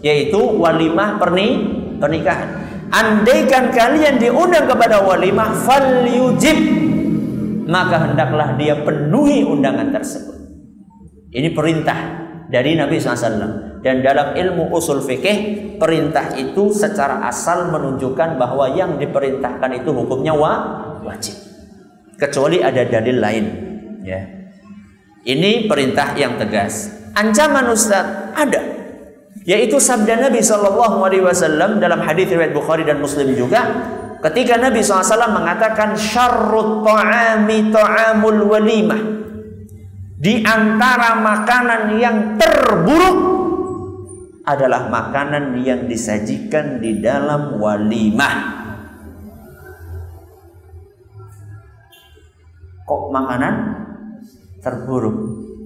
yaitu 0.00 0.40
walimah 0.40 1.20
perni 1.20 1.76
pernikahan. 2.00 2.64
Andaikan 2.88 3.68
kalian 3.68 4.16
diundang 4.16 4.64
kepada 4.64 5.04
walimah 5.04 5.52
fal 5.60 6.08
yujib 6.08 6.56
maka 7.68 8.08
hendaklah 8.08 8.56
dia 8.56 8.80
penuhi 8.80 9.44
undangan 9.44 9.92
tersebut. 9.92 10.40
Ini 11.36 11.52
perintah 11.52 11.98
dari 12.48 12.80
Nabi 12.80 12.96
SAW 12.96 13.84
dan 13.84 14.00
dalam 14.00 14.32
ilmu 14.40 14.72
usul 14.72 15.04
fikih 15.04 15.76
perintah 15.76 16.32
itu 16.32 16.72
secara 16.72 17.28
asal 17.28 17.68
menunjukkan 17.68 18.40
bahwa 18.40 18.72
yang 18.72 18.96
diperintahkan 18.96 19.84
itu 19.84 19.92
hukumnya 19.92 20.32
wajib 21.04 21.36
kecuali 22.16 22.64
ada 22.64 22.88
dalil 22.88 23.20
lain 23.20 23.44
ya 24.00 24.35
ini 25.26 25.66
perintah 25.66 26.14
yang 26.14 26.38
tegas. 26.38 26.94
Ancaman 27.18 27.66
Ustaz 27.74 28.32
ada. 28.32 28.62
Yaitu 29.46 29.78
sabda 29.78 30.30
Nabi 30.30 30.42
Shallallahu 30.42 31.02
Alaihi 31.02 31.22
Wasallam 31.26 31.82
dalam 31.82 32.02
hadis 32.02 32.30
riwayat 32.30 32.54
Bukhari 32.54 32.82
dan 32.82 32.98
Muslim 33.02 33.30
juga 33.34 33.62
ketika 34.26 34.58
Nabi 34.58 34.80
SAW 34.82 35.38
mengatakan 35.38 35.94
syarrut 35.94 36.82
ta'ami 36.82 37.70
ta'amul 37.70 38.42
walimah 38.48 39.00
di 40.16 40.40
antara 40.42 41.20
makanan 41.20 41.82
yang 42.00 42.16
terburuk 42.40 43.18
adalah 44.46 44.88
makanan 44.88 45.58
yang 45.62 45.84
disajikan 45.86 46.82
di 46.82 46.98
dalam 46.98 47.60
walimah 47.60 48.34
kok 52.86 53.02
makanan 53.14 53.54
terburuk. 54.66 55.16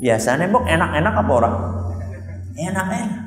Biasanya 0.04 0.52
bok 0.52 0.68
enak-enak 0.68 1.14
apa 1.16 1.32
orang? 1.32 1.56
Enak-enak. 2.52 3.22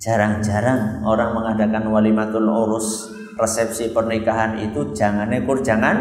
Jarang-jarang 0.00 1.04
orang 1.04 1.36
mengadakan 1.36 1.92
walimatul 1.92 2.48
urus 2.48 3.12
resepsi 3.36 3.92
pernikahan 3.92 4.56
itu 4.64 4.96
jangan 4.96 5.28
ekor 5.36 5.60
jangan 5.60 5.96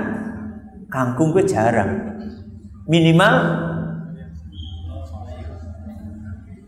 kangkung 0.88 1.36
gue 1.36 1.44
jarang. 1.44 2.16
Minimal 2.88 3.36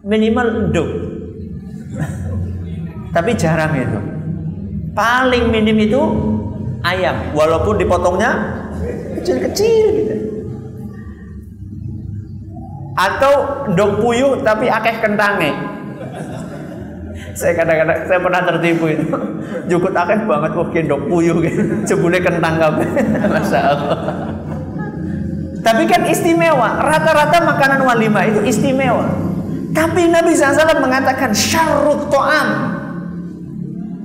minimal 0.04 0.48
enduk. 0.68 0.90
Tapi 3.16 3.32
jarang 3.40 3.72
itu. 3.76 4.00
Paling 4.92 5.54
minim 5.54 5.78
itu 5.78 6.02
ayam, 6.82 7.32
walaupun 7.38 7.78
dipotongnya 7.78 8.32
kecil-kecil 9.20 9.86
gitu 9.94 10.37
atau 12.98 13.34
dok 13.78 14.02
puyuh 14.02 14.42
tapi 14.42 14.66
akeh 14.66 14.98
kentange. 14.98 15.54
Saya 17.38 17.54
kadang-kadang 17.54 18.10
saya 18.10 18.18
pernah 18.18 18.42
tertipu 18.42 18.86
itu. 18.90 19.06
Jukut 19.70 19.94
akeh 19.94 20.26
banget 20.26 20.52
kok 20.58 20.74
dok 20.74 21.02
puyuh 21.06 21.38
gitu. 21.46 21.62
Jebule 21.86 22.18
kentang 22.18 22.58
kabeh. 22.58 22.88
Masya 23.38 23.60
Allah. 23.62 23.98
Tapi 25.62 25.84
kan 25.86 26.02
istimewa 26.10 26.82
rata-rata 26.82 27.38
makanan 27.46 27.86
walimah 27.86 28.24
itu 28.26 28.42
istimewa. 28.50 29.06
Tapi 29.78 30.10
Nabi 30.10 30.34
SAW 30.34 30.82
mengatakan 30.82 31.38
syarrut 31.38 32.10
to'am 32.10 32.50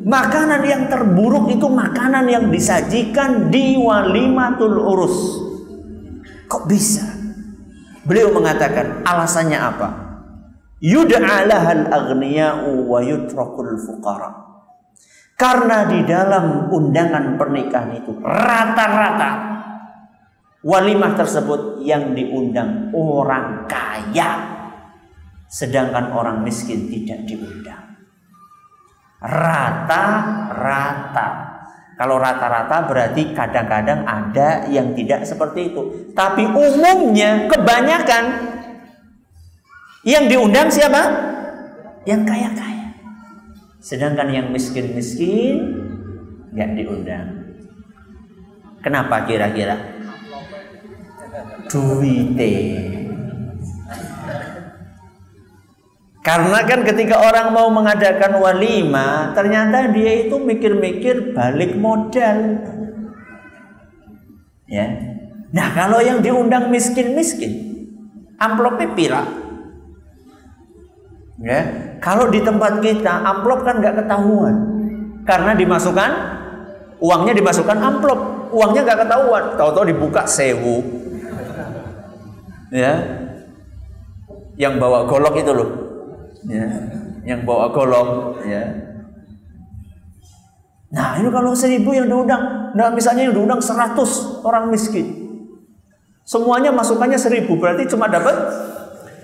makanan 0.04 0.60
yang 0.66 0.82
terburuk 0.90 1.48
itu 1.48 1.64
makanan 1.70 2.28
yang 2.28 2.44
disajikan 2.52 3.48
di 3.48 3.80
walimatul 3.80 4.76
urus. 4.76 5.16
Kok 6.50 6.68
bisa 6.68 7.11
Beliau 8.02 8.34
mengatakan 8.34 9.06
alasannya 9.06 9.58
apa? 9.58 9.88
Yud'alahal 10.82 11.86
aghniya'u 11.86 12.90
wa 12.90 12.98
yutrakul 12.98 13.78
fuqara. 13.78 14.50
Karena 15.38 15.86
di 15.86 16.02
dalam 16.06 16.70
undangan 16.70 17.38
pernikahan 17.38 17.98
itu 17.98 18.14
rata-rata 18.22 19.30
walimah 20.62 21.18
tersebut 21.18 21.82
yang 21.82 22.14
diundang 22.14 22.94
orang 22.94 23.66
kaya 23.66 24.38
sedangkan 25.50 26.14
orang 26.14 26.46
miskin 26.46 26.86
tidak 26.88 27.26
diundang. 27.26 27.82
Rata-rata 29.22 31.28
kalau 31.96 32.16
rata-rata 32.16 32.88
berarti 32.88 33.36
kadang-kadang 33.36 34.02
ada 34.08 34.64
yang 34.72 34.96
tidak 34.96 35.28
seperti 35.28 35.72
itu. 35.74 36.12
Tapi 36.16 36.48
umumnya 36.48 37.46
kebanyakan 37.52 38.24
yang 40.02 40.26
diundang 40.26 40.72
siapa? 40.72 41.02
Yang 42.08 42.22
kaya-kaya. 42.26 42.86
Sedangkan 43.78 44.28
yang 44.34 44.46
miskin-miskin 44.50 45.62
nggak 46.54 46.70
diundang. 46.74 47.28
Kenapa 48.82 49.22
kira-kira? 49.28 49.78
Duite. 51.70 52.54
Karena 56.22 56.62
kan 56.62 56.86
ketika 56.86 57.18
orang 57.18 57.50
mau 57.50 57.66
mengadakan 57.66 58.38
walima, 58.38 59.34
ternyata 59.34 59.90
dia 59.90 60.22
itu 60.22 60.38
mikir-mikir 60.38 61.34
balik 61.34 61.74
modal. 61.74 62.62
Ya. 64.70 64.86
Nah, 65.50 65.68
kalau 65.74 65.98
yang 65.98 66.22
diundang 66.22 66.70
miskin-miskin, 66.70 67.74
amplopnya 68.38 68.94
pira. 68.94 69.22
Ya. 71.42 71.60
Kalau 71.98 72.30
di 72.30 72.38
tempat 72.38 72.78
kita, 72.78 73.26
amplop 73.26 73.66
kan 73.66 73.82
nggak 73.82 74.06
ketahuan. 74.06 74.56
Karena 75.26 75.58
dimasukkan 75.58 76.10
uangnya 77.02 77.34
dimasukkan 77.34 77.78
amplop, 77.82 78.20
uangnya 78.54 78.86
nggak 78.86 79.00
ketahuan. 79.10 79.44
Tahu-tahu 79.58 79.90
dibuka 79.90 80.22
sewu. 80.30 80.86
Ya. 82.70 83.26
Yang 84.54 84.78
bawa 84.78 85.10
golok 85.10 85.34
itu 85.42 85.50
loh 85.50 85.91
ya, 86.46 86.66
yang 87.26 87.46
bawa 87.46 87.70
golok 87.70 88.42
ya. 88.46 88.64
Nah 90.92 91.16
ini 91.16 91.32
kalau 91.32 91.56
seribu 91.56 91.96
yang 91.96 92.04
diundang, 92.04 92.72
nah 92.76 92.92
misalnya 92.92 93.24
yang 93.24 93.34
diundang 93.34 93.64
seratus 93.64 94.44
orang 94.44 94.68
miskin, 94.68 95.08
semuanya 96.28 96.68
masukannya 96.68 97.16
seribu, 97.16 97.56
berarti 97.56 97.88
cuma 97.88 98.12
dapat 98.12 98.36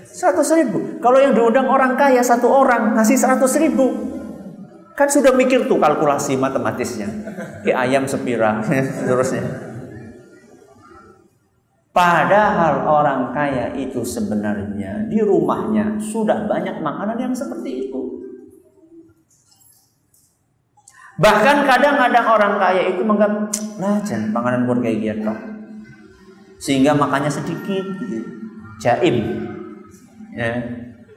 seratus 0.09 0.49
ribu. 0.57 0.97
Kalau 1.05 1.21
yang 1.21 1.37
diundang 1.37 1.69
orang 1.69 1.95
kaya 2.01 2.25
satu 2.25 2.49
orang 2.49 2.97
ngasih 2.97 3.21
seratus 3.21 3.61
ribu, 3.61 3.87
kan 4.97 5.13
sudah 5.13 5.37
mikir 5.37 5.69
tuh 5.69 5.77
kalkulasi 5.77 6.41
matematisnya, 6.41 7.07
ke 7.61 7.77
ayam 7.77 8.09
sepira, 8.09 8.65
seterusnya. 8.99 9.68
Padahal 11.99 12.87
orang 12.87 13.35
kaya 13.35 13.75
itu 13.75 14.07
sebenarnya 14.07 15.11
di 15.11 15.19
rumahnya 15.19 15.99
sudah 15.99 16.47
banyak 16.47 16.79
makanan 16.79 17.19
yang 17.19 17.35
seperti 17.35 17.91
itu. 17.91 18.23
Bahkan 21.19 21.67
kadang-kadang 21.67 22.23
orang 22.23 22.55
kaya 22.63 22.95
itu 22.95 23.03
menganggap, 23.03 23.51
nah 23.83 23.99
jangan 24.07 24.31
makanan 24.31 24.71
pun 24.71 24.79
kayak 24.79 24.99
gitu. 25.03 25.33
Sehingga 26.63 26.95
makannya 26.95 27.35
sedikit, 27.35 27.83
jaim, 28.79 29.43
ya, 30.39 30.55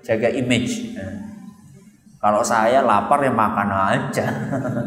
jaga 0.02 0.34
image. 0.34 0.98
Ya. 0.98 1.30
Kalau 2.18 2.42
saya 2.42 2.82
lapar 2.82 3.22
ya 3.22 3.30
makan 3.30 3.70
aja, 3.70 4.26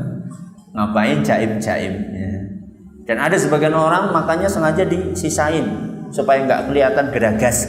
ngapain 0.74 1.22
jaim-jaim. 1.22 1.94
Ya. 2.10 2.53
Dan 3.04 3.20
ada 3.20 3.36
sebagian 3.36 3.76
orang 3.76 4.12
makannya 4.16 4.48
sengaja 4.48 4.88
disisain 4.88 5.64
supaya 6.08 6.40
nggak 6.44 6.72
kelihatan 6.72 7.12
geragas 7.12 7.68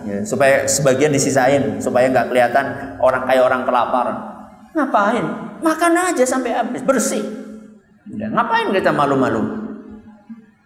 Ya, 0.00 0.26
supaya 0.26 0.66
sebagian 0.66 1.12
disisain 1.14 1.78
supaya 1.78 2.10
nggak 2.10 2.32
kelihatan 2.32 2.66
orang 2.98 3.30
kayak 3.30 3.46
orang 3.46 3.62
kelaparan. 3.62 4.16
Ngapain? 4.74 5.24
Makan 5.60 5.92
aja 5.92 6.24
sampai 6.26 6.56
habis, 6.56 6.82
bersih. 6.82 7.22
Ya, 8.10 8.26
ngapain 8.32 8.74
kita 8.74 8.90
malu-malu? 8.90 9.38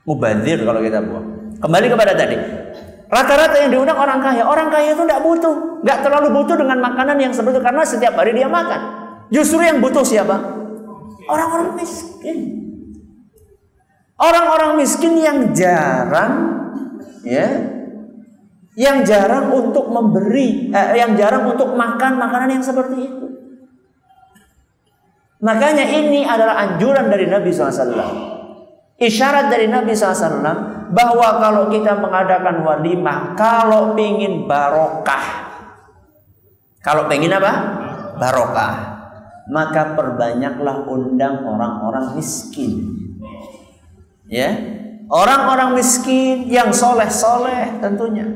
Mubazir 0.09 0.65
kalau 0.65 0.81
kita 0.81 1.03
buang. 1.03 1.61
Kembali 1.61 1.87
kepada 1.93 2.17
tadi. 2.17 2.37
Rata-rata 3.11 3.57
yang 3.61 3.71
diundang 3.75 4.01
orang 4.01 4.23
kaya. 4.23 4.49
Orang 4.49 4.73
kaya 4.73 4.97
itu 4.97 5.03
nggak 5.05 5.21
butuh. 5.21 5.85
nggak 5.85 5.99
terlalu 6.01 6.29
butuh 6.41 6.57
dengan 6.57 6.79
makanan 6.81 7.17
yang 7.21 7.33
itu. 7.37 7.61
Karena 7.61 7.83
setiap 7.85 8.17
hari 8.17 8.33
dia 8.33 8.49
makan. 8.49 8.81
Justru 9.29 9.61
yang 9.61 9.83
butuh 9.85 10.01
siapa? 10.01 10.41
Orang-orang 11.29 11.77
miskin. 11.77 12.64
Orang-orang 14.15 14.79
miskin 14.79 15.19
yang 15.19 15.51
jarang 15.51 16.55
ya 17.27 17.75
yang 18.75 19.03
jarang 19.07 19.51
untuk 19.51 19.91
memberi 19.91 20.71
eh, 20.71 20.99
yang 20.99 21.19
jarang 21.19 21.51
untuk 21.51 21.75
makan 21.75 22.19
makanan 22.19 22.59
yang 22.59 22.65
seperti 22.65 23.11
itu. 23.11 23.27
Makanya 25.43 25.85
ini 25.85 26.23
adalah 26.25 26.57
anjuran 26.63 27.11
dari 27.11 27.29
Nabi 27.29 27.53
SAW. 27.53 28.33
Isyarat 28.95 29.51
dari 29.51 29.69
Nabi 29.69 29.93
SAW 29.93 30.41
bahwa 30.95 31.29
kalau 31.43 31.69
kita 31.69 31.99
mengadakan 31.99 32.65
walimah, 32.65 33.37
kalau 33.37 33.93
ingin 33.99 34.47
barokah, 34.49 35.27
kalau 36.81 37.11
pengen 37.11 37.35
apa? 37.37 37.53
Barokah, 38.17 38.75
maka 39.51 39.93
perbanyaklah 39.99 40.87
undang 40.89 41.45
orang-orang 41.45 42.17
miskin 42.17 43.04
ya. 44.35 44.51
Orang-orang 45.07 45.79
miskin 45.79 46.51
yang 46.51 46.75
soleh-soleh 46.75 47.79
tentunya. 47.79 48.27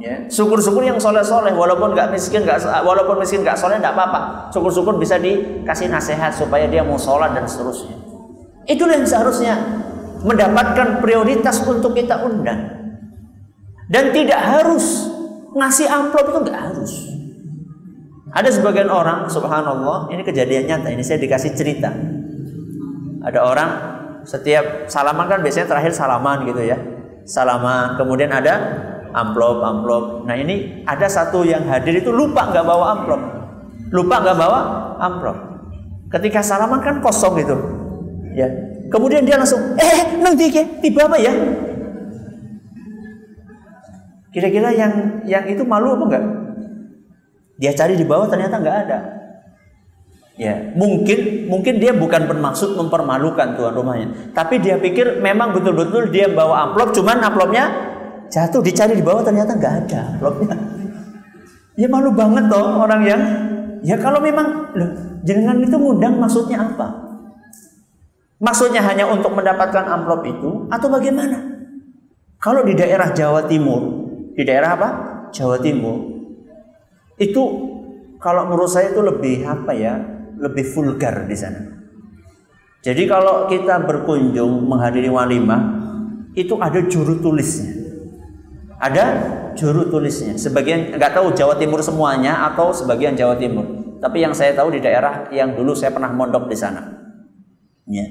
Ya. 0.00 0.28
Syukur-syukur 0.28 0.84
yang 0.84 0.96
soleh-soleh 0.96 1.52
walaupun 1.52 1.92
nggak 1.92 2.12
miskin 2.12 2.44
nggak 2.44 2.60
walaupun 2.84 3.20
miskin 3.20 3.40
nggak 3.40 3.56
soleh 3.56 3.80
nggak 3.80 3.96
apa-apa. 3.96 4.52
Syukur-syukur 4.52 5.00
bisa 5.00 5.16
dikasih 5.16 5.88
nasihat 5.88 6.32
supaya 6.36 6.68
dia 6.68 6.84
mau 6.84 7.00
sholat 7.00 7.32
dan 7.32 7.48
seterusnya. 7.48 7.96
Itulah 8.68 9.00
yang 9.00 9.08
seharusnya 9.08 9.54
mendapatkan 10.20 11.00
prioritas 11.00 11.64
untuk 11.64 11.96
kita 11.96 12.20
undang. 12.20 12.80
Dan 13.90 14.12
tidak 14.12 14.40
harus 14.40 15.08
ngasih 15.56 15.88
amplop 15.88 16.32
itu 16.32 16.38
nggak 16.48 16.58
harus. 16.58 16.92
Ada 18.30 18.50
sebagian 18.54 18.86
orang 18.86 19.26
subhanallah 19.26 20.06
ini 20.14 20.22
kejadian 20.22 20.70
nyata 20.70 20.88
ini 20.94 21.02
saya 21.02 21.18
dikasih 21.18 21.52
cerita. 21.58 21.90
Ada 23.20 23.40
orang 23.42 23.70
setiap 24.24 24.90
salaman 24.90 25.26
kan 25.28 25.40
biasanya 25.40 25.68
terakhir 25.70 25.92
salaman 25.92 26.44
gitu 26.48 26.62
ya. 26.64 26.76
Salaman, 27.24 27.94
kemudian 28.00 28.32
ada 28.32 28.54
amplop, 29.12 29.62
amplop. 29.62 30.04
Nah 30.26 30.34
ini 30.34 30.82
ada 30.86 31.06
satu 31.06 31.46
yang 31.46 31.66
hadir 31.68 32.00
itu 32.00 32.10
lupa 32.10 32.48
nggak 32.50 32.64
bawa 32.64 32.84
amplop, 32.98 33.20
lupa 33.94 34.16
nggak 34.22 34.36
bawa 34.38 34.60
amplop. 34.98 35.36
Ketika 36.10 36.42
salaman 36.42 36.82
kan 36.82 36.98
kosong 36.98 37.38
gitu, 37.38 37.54
ya. 38.34 38.50
Kemudian 38.90 39.22
dia 39.22 39.38
langsung, 39.38 39.62
eh 39.78 40.18
nanti 40.18 40.50
ke 40.50 40.82
tiba 40.82 41.06
apa 41.06 41.14
ya? 41.14 41.30
Kira-kira 44.34 44.74
yang 44.74 45.22
yang 45.26 45.46
itu 45.46 45.62
malu 45.62 45.94
apa 45.94 46.04
enggak? 46.10 46.24
Dia 47.62 47.70
cari 47.74 47.94
di 47.94 48.02
bawah 48.02 48.26
ternyata 48.26 48.58
nggak 48.58 48.76
ada. 48.88 49.19
Ya, 50.40 50.72
mungkin 50.72 51.52
mungkin 51.52 51.76
dia 51.76 51.92
bukan 51.92 52.24
bermaksud 52.24 52.72
mempermalukan 52.72 53.60
tuan 53.60 53.76
rumahnya, 53.76 54.32
tapi 54.32 54.56
dia 54.56 54.80
pikir 54.80 55.20
memang 55.20 55.52
betul-betul 55.52 56.08
dia 56.08 56.32
bawa 56.32 56.64
amplop, 56.64 56.96
cuman 56.96 57.20
amplopnya 57.20 57.68
jatuh 58.32 58.64
dicari 58.64 58.96
di 58.96 59.04
bawah 59.04 59.20
ternyata 59.20 59.52
nggak 59.52 59.74
ada 59.84 60.16
amplopnya. 60.16 60.56
Ya 61.76 61.92
malu 61.92 62.16
banget 62.16 62.48
toh 62.48 62.64
orang 62.80 63.04
yang 63.04 63.22
ya 63.84 64.00
kalau 64.00 64.16
memang 64.16 64.72
loh, 64.80 65.20
jenengan 65.28 65.60
itu 65.60 65.76
ngundang 65.76 66.16
maksudnya 66.16 66.56
apa? 66.72 66.88
Maksudnya 68.40 68.80
hanya 68.80 69.12
untuk 69.12 69.36
mendapatkan 69.36 69.92
amplop 69.92 70.24
itu 70.24 70.72
atau 70.72 70.88
bagaimana? 70.88 71.36
Kalau 72.40 72.64
di 72.64 72.72
daerah 72.72 73.12
Jawa 73.12 73.44
Timur, 73.44 74.08
di 74.32 74.40
daerah 74.48 74.72
apa? 74.72 74.88
Jawa 75.36 75.60
Timur 75.60 76.00
itu 77.20 77.42
kalau 78.16 78.48
menurut 78.48 78.72
saya 78.72 78.88
itu 78.88 79.04
lebih 79.04 79.44
apa 79.44 79.76
ya? 79.76 80.19
Lebih 80.40 80.64
vulgar 80.72 81.28
di 81.28 81.36
sana. 81.36 81.60
Jadi 82.80 83.04
kalau 83.04 83.44
kita 83.44 83.84
berkunjung 83.84 84.64
menghadiri 84.64 85.12
walimah 85.12 85.60
itu 86.32 86.56
ada 86.56 86.80
juru 86.88 87.20
tulisnya. 87.20 87.76
Ada 88.80 89.04
juru 89.52 89.92
tulisnya. 89.92 90.40
Sebagian 90.40 90.96
nggak 90.96 91.12
tahu 91.12 91.36
Jawa 91.36 91.60
Timur 91.60 91.84
semuanya 91.84 92.48
atau 92.48 92.72
sebagian 92.72 93.12
Jawa 93.12 93.36
Timur. 93.36 93.68
Tapi 94.00 94.24
yang 94.24 94.32
saya 94.32 94.56
tahu 94.56 94.72
di 94.72 94.80
daerah 94.80 95.28
yang 95.28 95.52
dulu 95.52 95.76
saya 95.76 95.92
pernah 95.92 96.08
mondok 96.08 96.48
di 96.48 96.56
sana. 96.56 96.80
Ya. 97.84 98.08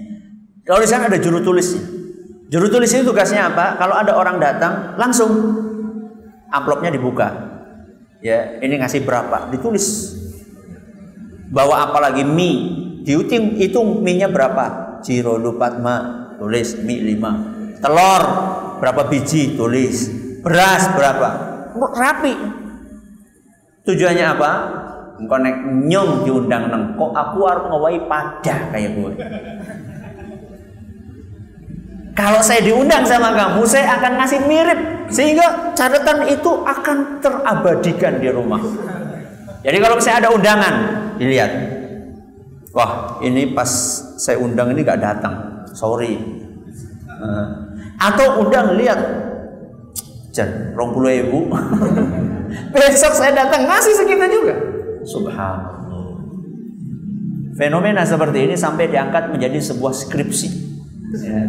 Kalau 0.70 0.86
di 0.86 0.90
sana 0.90 1.10
ada 1.10 1.18
juru 1.18 1.42
tulisnya. 1.42 1.82
Juru 2.50 2.70
tulis 2.70 2.90
itu 2.94 3.06
tugasnya 3.06 3.50
apa? 3.50 3.78
Kalau 3.78 3.94
ada 3.98 4.14
orang 4.18 4.42
datang, 4.42 4.98
langsung 4.98 5.30
amplopnya 6.50 6.94
dibuka. 6.94 7.30
Ya, 8.26 8.58
ini 8.62 8.78
ngasih 8.82 9.06
berapa? 9.06 9.54
Ditulis 9.54 10.18
bawa 11.50 11.90
apalagi 11.90 12.22
mie 12.24 13.02
dihitung 13.04 13.58
itu 13.58 13.80
mie-nya 13.82 14.30
berapa? 14.30 14.98
Ciro 15.02 15.36
lupatma 15.36 16.30
tulis. 16.38 16.78
Mie 16.86 17.04
5 17.18 17.84
telur 17.84 18.24
berapa 18.80 19.02
biji? 19.08 19.56
Tulis. 19.56 20.12
Beras 20.40 20.88
berapa? 20.96 21.30
Rapi? 21.76 22.34
Tujuannya 23.84 24.26
apa? 24.28 24.52
Konek 25.20 25.68
nyong 25.84 26.24
diundang 26.24 26.72
neng 26.72 26.96
kok 26.96 27.12
aku 27.12 27.44
harus 27.44 27.68
ngawai 27.68 27.98
pada 28.08 28.56
kayak 28.72 28.96
gue? 28.96 29.12
Kalau 32.16 32.40
saya 32.44 32.64
diundang 32.64 33.04
sama 33.04 33.36
kamu 33.36 33.64
saya 33.68 34.00
akan 34.00 34.12
ngasih 34.20 34.40
mirip. 34.48 34.80
Sehingga 35.10 35.74
catatan 35.74 36.28
itu 36.30 36.52
akan 36.64 37.20
terabadikan 37.24 38.22
di 38.22 38.30
rumah. 38.30 38.62
Jadi 39.60 39.78
kalau 39.82 39.96
misalnya 40.00 40.20
ada 40.28 40.30
undangan, 40.32 40.76
dilihat. 41.20 41.52
Wah, 42.72 43.20
ini 43.20 43.52
pas 43.52 43.68
saya 44.18 44.40
undang 44.40 44.72
ini 44.72 44.82
gak 44.86 45.02
datang. 45.02 45.66
Sorry, 45.76 46.18
Atau 48.00 48.48
undang 48.48 48.80
lihat 48.80 49.00
Jan, 50.32 50.72
rong 50.78 50.94
puluh 50.96 51.12
ibu. 51.20 51.52
Besok 52.74 53.14
saya 53.18 53.34
datang 53.34 53.66
masih 53.66 53.94
segitu 53.98 54.26
juga. 54.30 54.56
Subhanallah. 55.04 55.78
Fenomena 57.60 58.08
seperti 58.08 58.48
ini 58.48 58.56
sampai 58.56 58.88
diangkat 58.88 59.36
menjadi 59.36 59.60
sebuah 59.60 59.92
skripsi. 59.92 60.50
Ya. 61.20 61.44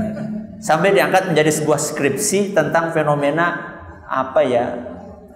Sampai 0.59 0.90
diangkat 0.96 1.30
menjadi 1.30 1.54
sebuah 1.54 1.78
skripsi 1.78 2.56
tentang 2.56 2.90
fenomena 2.90 3.78
apa 4.11 4.40
ya? 4.42 4.66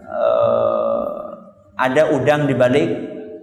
Uh, 0.05 1.14
ada 1.79 2.11
udang 2.11 2.51
di 2.51 2.59
balik 2.59 2.90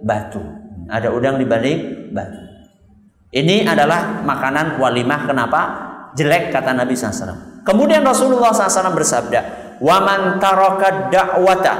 batu. 0.04 0.61
Ada 0.88 1.12
udang 1.12 1.38
di 1.38 1.46
balik 1.46 2.10
batu. 2.14 2.40
Ini 3.32 3.64
adalah 3.64 4.22
makanan 4.22 4.76
walimah. 4.76 5.24
Kenapa? 5.24 5.60
Jelek 6.12 6.52
kata 6.52 6.76
Nabi 6.76 6.92
SAW. 6.92 7.64
Kemudian 7.64 8.04
Rasulullah 8.04 8.52
SAW 8.52 8.92
bersabda, 8.92 9.40
Waman 9.80 10.38
taraka 10.38 11.08
da'wata. 11.08 11.74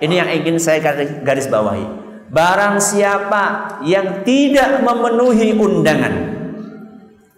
Ini 0.00 0.14
yang 0.24 0.30
ingin 0.42 0.56
saya 0.58 0.82
garis 1.22 1.46
bawahi. 1.46 1.86
Barang 2.34 2.82
siapa 2.82 3.78
yang 3.86 4.26
tidak 4.26 4.82
memenuhi 4.82 5.54
undangan. 5.54 6.14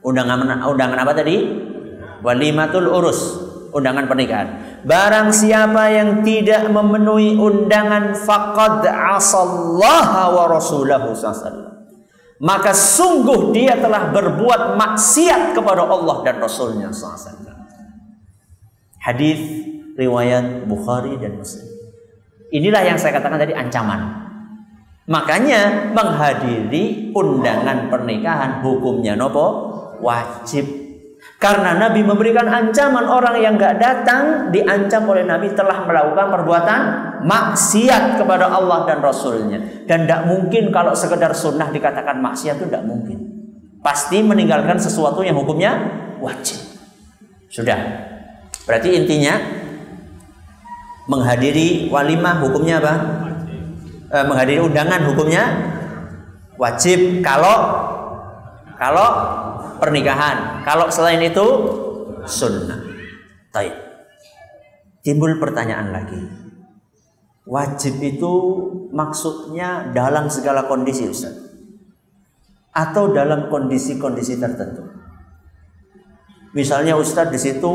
Undangan 0.01 0.63
undangan 0.65 0.99
apa 1.03 1.13
tadi? 1.13 1.37
Walimatul 2.25 2.89
urus, 2.89 3.21
undangan 3.77 4.09
pernikahan. 4.09 4.66
Barang 4.87 5.35
siapa 5.35 5.91
yang 5.91 6.23
tidak 6.23 6.71
memenuhi 6.71 7.35
undangan 7.35 8.15
faqad 8.15 8.87
asallaha 8.87 10.31
wa 10.31 10.45
rasulahu 10.47 11.11
maka 12.37 12.77
sungguh 12.77 13.57
dia 13.57 13.81
telah 13.81 14.13
berbuat 14.13 14.77
maksiat 14.77 15.57
kepada 15.57 15.89
Allah 15.89 16.17
dan 16.21 16.37
Rasulnya 16.37 16.93
SAW. 16.93 17.33
Hadis 19.01 19.41
riwayat 19.97 20.69
Bukhari 20.69 21.17
dan 21.17 21.41
Muslim. 21.41 21.65
Inilah 22.53 22.83
yang 22.85 22.99
saya 23.01 23.17
katakan 23.17 23.41
tadi 23.41 23.57
ancaman. 23.57 24.29
Makanya 25.07 25.95
menghadiri 25.95 27.15
undangan 27.15 27.89
pernikahan 27.89 28.61
hukumnya 28.61 29.17
nopo 29.17 29.47
wajib. 30.03 30.86
Karena 31.37 31.77
Nabi 31.77 32.01
memberikan 32.01 32.49
ancaman 32.49 33.05
orang 33.05 33.37
yang 33.37 33.61
nggak 33.61 33.77
datang 33.77 34.49
diancam 34.49 35.05
oleh 35.05 35.21
Nabi 35.21 35.53
telah 35.53 35.85
melakukan 35.85 36.33
perbuatan 36.33 36.81
maksiat 37.29 38.17
kepada 38.17 38.49
Allah 38.49 38.89
dan 38.89 39.05
Rasulnya. 39.05 39.85
Dan 39.85 40.09
tidak 40.09 40.25
mungkin 40.25 40.73
kalau 40.73 40.97
sekedar 40.97 41.37
sunnah 41.37 41.69
dikatakan 41.69 42.25
maksiat 42.25 42.57
itu 42.57 42.73
tidak 42.73 42.89
mungkin. 42.89 43.21
Pasti 43.85 44.25
meninggalkan 44.25 44.81
sesuatu 44.81 45.21
yang 45.21 45.37
hukumnya 45.37 45.77
wajib. 46.25 46.57
Sudah. 47.53 47.79
Berarti 48.65 48.97
intinya 48.97 49.37
menghadiri 51.07 51.93
walimah 51.93 52.41
hukumnya 52.43 52.81
apa? 52.81 52.95
Eh, 54.09 54.25
menghadiri 54.25 54.65
undangan 54.65 55.05
hukumnya 55.05 55.45
wajib 56.57 57.21
kalau 57.21 57.85
kalau 58.81 59.09
pernikahan. 59.79 60.63
Kalau 60.65 60.91
selain 60.91 61.23
itu 61.23 61.47
sunnah. 62.27 62.83
Taib. 63.55 63.75
Timbul 65.01 65.39
pertanyaan 65.39 65.95
lagi. 65.95 66.21
Wajib 67.47 68.03
itu 68.03 68.33
maksudnya 68.91 69.95
dalam 69.95 70.27
segala 70.27 70.67
kondisi 70.67 71.07
Ustaz. 71.07 71.35
Atau 72.75 73.15
dalam 73.15 73.49
kondisi-kondisi 73.49 74.37
tertentu. 74.37 74.85
Misalnya 76.53 76.99
Ustaz 76.99 77.31
di 77.31 77.39
situ 77.39 77.73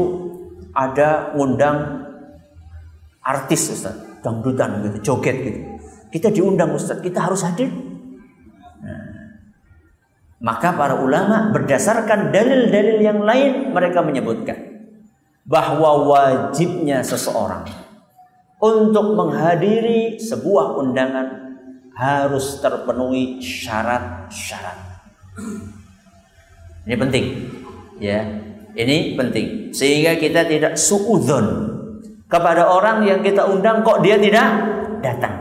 ada 0.76 1.34
ngundang 1.38 2.02
artis 3.22 3.70
Ustaz, 3.72 3.96
dangdutan 4.26 4.82
gitu, 4.86 4.98
joget 5.14 5.38
gitu. 5.46 5.60
Kita 6.12 6.28
diundang 6.34 6.76
Ustaz, 6.76 7.00
kita 7.00 7.24
harus 7.24 7.46
hadir. 7.46 7.72
Nah, 8.82 9.11
maka 10.42 10.74
para 10.74 10.98
ulama 10.98 11.54
berdasarkan 11.54 12.34
dalil-dalil 12.34 12.98
yang 12.98 13.22
lain 13.22 13.70
mereka 13.70 14.02
menyebutkan 14.02 14.58
bahwa 15.46 16.10
wajibnya 16.10 17.06
seseorang 17.06 17.70
untuk 18.58 19.14
menghadiri 19.14 20.18
sebuah 20.18 20.82
undangan 20.82 21.58
harus 21.94 22.58
terpenuhi 22.58 23.38
syarat-syarat. 23.38 25.06
Ini 26.90 26.96
penting, 26.98 27.26
ya. 28.02 28.22
Ini 28.72 29.20
penting 29.20 29.76
sehingga 29.76 30.16
kita 30.16 30.48
tidak 30.48 30.80
suudzon 30.80 31.76
kepada 32.32 32.72
orang 32.72 33.04
yang 33.04 33.20
kita 33.20 33.44
undang 33.44 33.84
kok 33.84 34.00
dia 34.00 34.16
tidak 34.16 34.48
datang. 35.04 35.36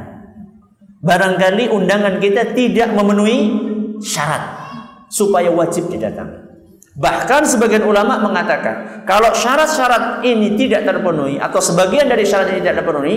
Barangkali 1.01 1.71
undangan 1.71 2.19
kita 2.19 2.53
tidak 2.53 2.91
memenuhi 2.91 3.39
syarat 4.03 4.60
supaya 5.11 5.51
wajib 5.51 5.91
didatangi. 5.91 6.49
Bahkan 6.95 7.43
sebagian 7.47 7.87
ulama 7.87 8.19
mengatakan 8.23 9.07
kalau 9.07 9.31
syarat-syarat 9.35 10.23
ini 10.27 10.55
tidak 10.55 10.87
terpenuhi 10.87 11.39
atau 11.39 11.59
sebagian 11.59 12.07
dari 12.07 12.23
syarat 12.23 12.55
ini 12.55 12.63
tidak 12.63 12.83
terpenuhi, 12.83 13.17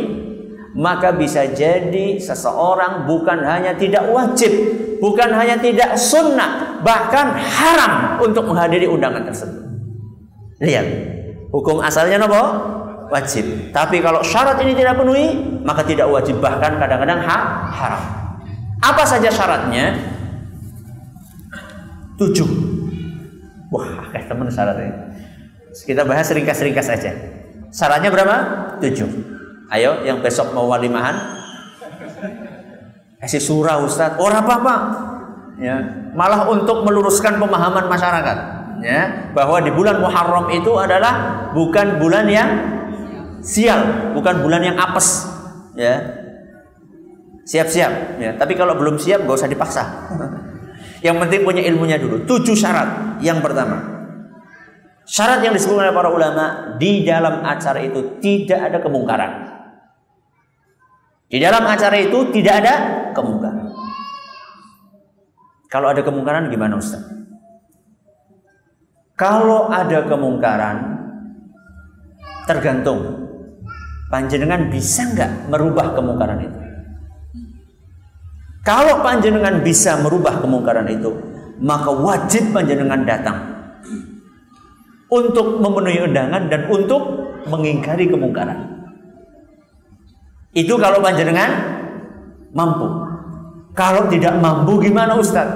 maka 0.74 1.14
bisa 1.14 1.46
jadi 1.54 2.18
seseorang 2.18 3.06
bukan 3.06 3.40
hanya 3.46 3.78
tidak 3.78 4.10
wajib, 4.10 4.52
bukan 4.98 5.30
hanya 5.38 5.58
tidak 5.62 5.94
sunnah, 5.98 6.82
bahkan 6.82 7.38
haram 7.38 8.22
untuk 8.22 8.50
menghadiri 8.50 8.90
undangan 8.90 9.26
tersebut. 9.30 9.62
Lihat, 10.62 10.88
hukum 11.50 11.82
asalnya 11.82 12.22
nopo? 12.22 12.74
wajib. 13.14 13.70
Tapi 13.70 14.02
kalau 14.02 14.26
syarat 14.26 14.58
ini 14.66 14.74
tidak 14.74 14.98
penuhi, 14.98 15.38
maka 15.62 15.86
tidak 15.86 16.10
wajib 16.10 16.42
bahkan 16.42 16.82
kadang-kadang 16.82 17.22
ha 17.22 17.38
haram. 17.70 18.02
Apa 18.82 19.06
saja 19.06 19.30
syaratnya? 19.30 19.94
Tujuh. 22.20 22.50
Wah, 23.74 24.10
kayak 24.14 24.30
teman 24.30 24.50
syaratnya. 24.50 25.14
Kita 25.74 26.06
bahas 26.06 26.30
ringkas-ringkas 26.30 26.86
saja. 26.86 27.12
Syaratnya 27.74 28.14
berapa? 28.14 28.36
Tujuh. 28.82 29.10
Ayo, 29.74 30.06
yang 30.06 30.22
besok 30.22 30.54
mau 30.54 30.70
walimahan. 30.70 31.18
Kasih 33.18 33.42
surah 33.42 33.82
Ustaz. 33.82 34.14
Oh, 34.22 34.30
apa-apa. 34.30 34.76
Ya, 35.58 35.80
malah 36.14 36.50
untuk 36.50 36.82
meluruskan 36.86 37.38
pemahaman 37.38 37.86
masyarakat 37.86 38.38
ya 38.84 39.32
bahwa 39.32 39.64
di 39.64 39.72
bulan 39.72 40.04
Muharram 40.04 40.52
itu 40.52 40.76
adalah 40.76 41.48
bukan 41.56 42.02
bulan 42.04 42.28
yang 42.28 42.50
sial, 43.40 44.12
bukan 44.12 44.44
bulan 44.44 44.62
yang 44.62 44.76
apes. 44.76 45.30
Ya. 45.80 46.20
Siap-siap, 47.44 48.24
ya. 48.24 48.32
Tapi 48.40 48.56
kalau 48.56 48.80
belum 48.80 48.96
siap 48.96 49.28
gak 49.28 49.36
usah 49.36 49.52
dipaksa. 49.52 49.84
Yang 51.04 51.20
penting 51.20 51.44
punya 51.44 51.60
ilmunya 51.68 52.00
dulu. 52.00 52.24
Tujuh 52.24 52.56
syarat. 52.56 53.20
Yang 53.20 53.44
pertama, 53.44 53.76
syarat 55.04 55.44
yang 55.44 55.52
disebutkan 55.52 55.92
oleh 55.92 55.96
para 55.96 56.10
ulama 56.10 56.46
di 56.80 57.04
dalam 57.04 57.44
acara 57.44 57.84
itu 57.84 58.24
tidak 58.24 58.72
ada 58.72 58.80
kemungkaran. 58.80 59.32
Di 61.28 61.44
dalam 61.44 61.68
acara 61.68 62.00
itu 62.00 62.32
tidak 62.32 62.56
ada 62.64 62.74
kemungkaran. 63.12 63.68
Kalau 65.68 65.92
ada 65.92 66.00
kemungkaran 66.06 66.48
gimana 66.48 66.80
Ustaz? 66.80 67.04
Kalau 69.20 69.68
ada 69.74 70.08
kemungkaran 70.08 71.04
tergantung 72.48 73.28
panjenengan 74.08 74.72
bisa 74.72 75.04
nggak 75.12 75.52
merubah 75.52 75.92
kemungkaran 75.98 76.48
itu? 76.48 76.63
Kalau 78.64 79.04
panjenengan 79.04 79.60
bisa 79.60 80.00
merubah 80.00 80.40
kemungkaran 80.40 80.88
itu, 80.88 81.12
maka 81.60 81.92
wajib 81.92 82.56
panjenengan 82.56 83.04
datang 83.04 83.38
untuk 85.12 85.60
memenuhi 85.60 86.00
undangan 86.08 86.48
dan 86.48 86.72
untuk 86.72 87.04
mengingkari 87.52 88.08
kemungkaran. 88.08 88.88
Itu 90.56 90.80
kalau 90.80 91.04
panjenengan 91.04 91.52
mampu. 92.56 92.88
Kalau 93.76 94.08
tidak 94.08 94.40
mampu 94.40 94.80
gimana 94.80 95.20
Ustaz? 95.20 95.50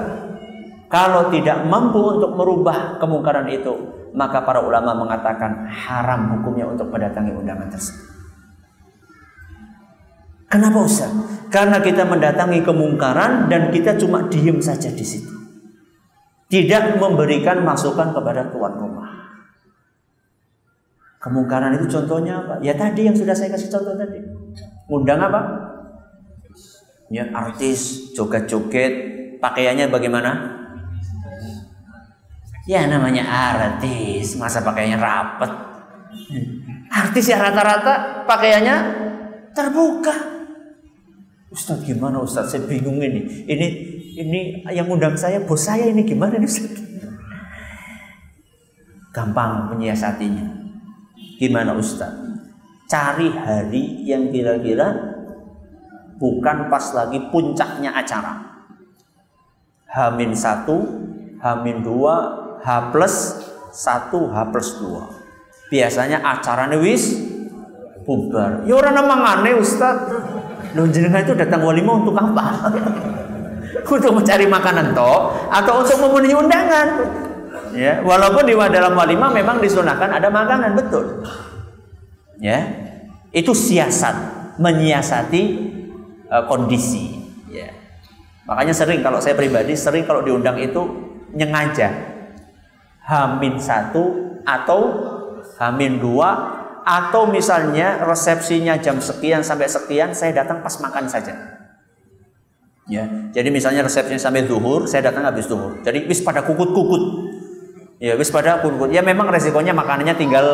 Kalau 0.92 1.32
tidak 1.32 1.64
mampu 1.64 2.00
untuk 2.18 2.36
merubah 2.36 3.00
kemungkaran 3.00 3.48
itu, 3.48 3.72
maka 4.12 4.44
para 4.44 4.60
ulama 4.60 4.92
mengatakan 4.92 5.64
haram 5.70 6.36
hukumnya 6.36 6.68
untuk 6.68 6.92
mendatangi 6.92 7.32
undangan 7.32 7.72
tersebut. 7.72 8.17
Kenapa 10.48 10.80
Ustaz? 10.80 11.12
Karena 11.52 11.80
kita 11.80 12.08
mendatangi 12.08 12.64
kemungkaran 12.64 13.48
dan 13.52 13.68
kita 13.68 13.96
cuma 14.00 14.24
diem 14.28 14.60
saja 14.60 14.88
di 14.92 15.04
situ. 15.04 15.32
Tidak 16.48 16.96
memberikan 16.96 17.60
masukan 17.60 18.16
kepada 18.16 18.48
tuan 18.48 18.72
rumah. 18.72 19.08
Kemungkaran 21.20 21.76
itu 21.76 21.84
contohnya 21.92 22.40
apa? 22.40 22.56
Ya 22.64 22.72
tadi 22.72 23.04
yang 23.04 23.12
sudah 23.12 23.36
saya 23.36 23.52
kasih 23.52 23.68
contoh 23.68 23.92
tadi. 24.00 24.24
Undang 24.88 25.20
apa? 25.20 25.40
Ya 27.12 27.28
artis, 27.32 28.12
joget-joget, 28.16 28.92
pakaiannya 29.40 29.92
bagaimana? 29.92 30.56
Ya 32.68 32.84
namanya 32.84 33.24
artis, 33.24 34.36
masa 34.36 34.60
pakainya 34.60 35.00
rapet. 35.00 35.52
Artis 36.88 37.24
ya 37.28 37.40
rata-rata 37.40 38.24
pakaiannya 38.28 38.76
terbuka. 39.56 40.37
Ustadz 41.48 41.84
gimana 41.88 42.20
Ustadz? 42.20 42.52
Saya 42.52 42.68
bingung 42.68 43.00
ini. 43.00 43.48
Ini 43.48 43.66
ini 44.20 44.40
yang 44.68 44.88
undang 44.92 45.16
saya 45.16 45.40
bos 45.40 45.64
saya 45.64 45.88
ini 45.88 46.04
gimana 46.04 46.36
nih 46.36 46.48
Ustadz? 46.48 46.80
Gampang 49.16 49.72
menyiasatinya. 49.72 50.44
Gimana 51.40 51.72
Ustadz? 51.72 52.28
Cari 52.88 53.28
hari 53.32 54.04
yang 54.08 54.32
kira-kira 54.32 54.92
bukan 56.20 56.68
pas 56.68 56.92
lagi 56.92 57.20
puncaknya 57.32 57.92
acara. 57.96 58.48
Hamin 59.88 60.36
satu, 60.36 60.84
Hamin 61.40 61.80
dua, 61.80 62.16
H 62.60 62.92
plus 62.92 63.40
1, 63.72 64.12
H 64.12 64.36
plus 64.52 64.68
2. 64.84 65.72
Biasanya 65.72 66.20
acaranya 66.24 66.76
wis 66.80 67.12
bubar. 68.04 68.64
Ya 68.64 68.76
orang 68.76 68.96
namangane 68.96 69.56
Ustaz. 69.60 69.96
Lu 70.76 70.84
jenengan 70.88 71.24
itu 71.24 71.32
datang 71.32 71.64
walima 71.64 71.96
untuk 71.96 72.16
apa? 72.16 72.68
untuk 73.88 74.12
mencari 74.12 74.44
makanan 74.44 74.92
toh 74.92 75.32
atau 75.48 75.80
untuk 75.80 75.96
memenuhi 76.02 76.34
undangan. 76.36 76.88
Ya, 77.72 78.00
walaupun 78.00 78.48
di 78.48 78.56
dalam 78.56 78.96
walima 78.96 79.28
memang 79.28 79.60
disunahkan 79.60 80.08
ada 80.08 80.28
makanan 80.32 80.76
betul. 80.76 81.24
Ya. 82.40 82.64
Itu 83.28 83.52
siasat, 83.52 84.56
menyiasati 84.56 85.42
uh, 86.32 86.48
kondisi, 86.48 87.12
ya. 87.52 87.68
Makanya 88.48 88.72
sering 88.72 89.04
kalau 89.04 89.20
saya 89.20 89.36
pribadi 89.36 89.76
sering 89.76 90.08
kalau 90.08 90.24
diundang 90.24 90.56
itu 90.56 90.80
nyengaja 91.36 91.92
Hamin 93.04 93.60
satu 93.60 94.40
atau 94.48 94.80
Hamin 95.60 96.00
dua 96.00 96.57
atau 96.88 97.28
misalnya 97.28 98.00
resepsinya 98.00 98.80
jam 98.80 98.96
sekian 98.96 99.44
sampai 99.44 99.68
sekian 99.68 100.16
saya 100.16 100.40
datang 100.40 100.64
pas 100.64 100.72
makan 100.80 101.04
saja. 101.04 101.36
Ya, 102.88 103.04
jadi 103.36 103.52
misalnya 103.52 103.84
resepsinya 103.84 104.16
sampai 104.16 104.48
zuhur, 104.48 104.88
saya 104.88 105.12
datang 105.12 105.28
habis 105.28 105.44
zuhur. 105.44 105.84
Jadi 105.84 106.08
bis 106.08 106.24
pada 106.24 106.40
kukut-kukut. 106.40 107.28
Ya, 108.00 108.16
bis 108.16 108.32
pada 108.32 108.64
kukut. 108.64 108.88
Ya 108.88 109.04
memang 109.04 109.28
resikonya 109.28 109.76
makanannya 109.76 110.16
tinggal 110.16 110.46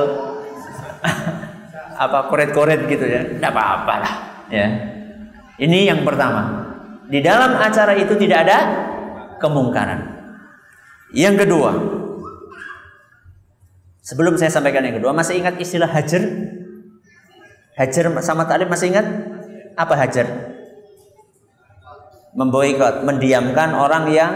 apa 2.02 2.26
koret-koret 2.26 2.90
gitu 2.90 3.06
ya. 3.06 3.22
Tidak 3.22 3.50
apa-apa 3.54 3.94
lah. 4.02 4.14
Ya. 4.50 4.66
Ini 5.62 5.94
yang 5.94 6.02
pertama. 6.02 6.66
Di 7.06 7.22
dalam 7.22 7.54
acara 7.54 7.94
itu 7.94 8.18
tidak 8.18 8.42
ada 8.50 8.58
kemungkaran. 9.38 10.02
Yang 11.14 11.46
kedua, 11.46 11.70
Sebelum 14.04 14.36
saya 14.36 14.52
sampaikan 14.52 14.84
yang 14.84 15.00
kedua, 15.00 15.16
masih 15.16 15.40
ingat 15.40 15.56
istilah 15.56 15.88
hajar? 15.88 16.20
Hajar 17.74 18.04
sama 18.20 18.44
ta'lim 18.44 18.68
masih 18.68 18.92
ingat? 18.92 19.06
Apa 19.74 19.96
hajar? 19.96 20.28
Memboikot, 22.36 23.02
mendiamkan 23.08 23.72
orang 23.72 24.12
yang 24.12 24.32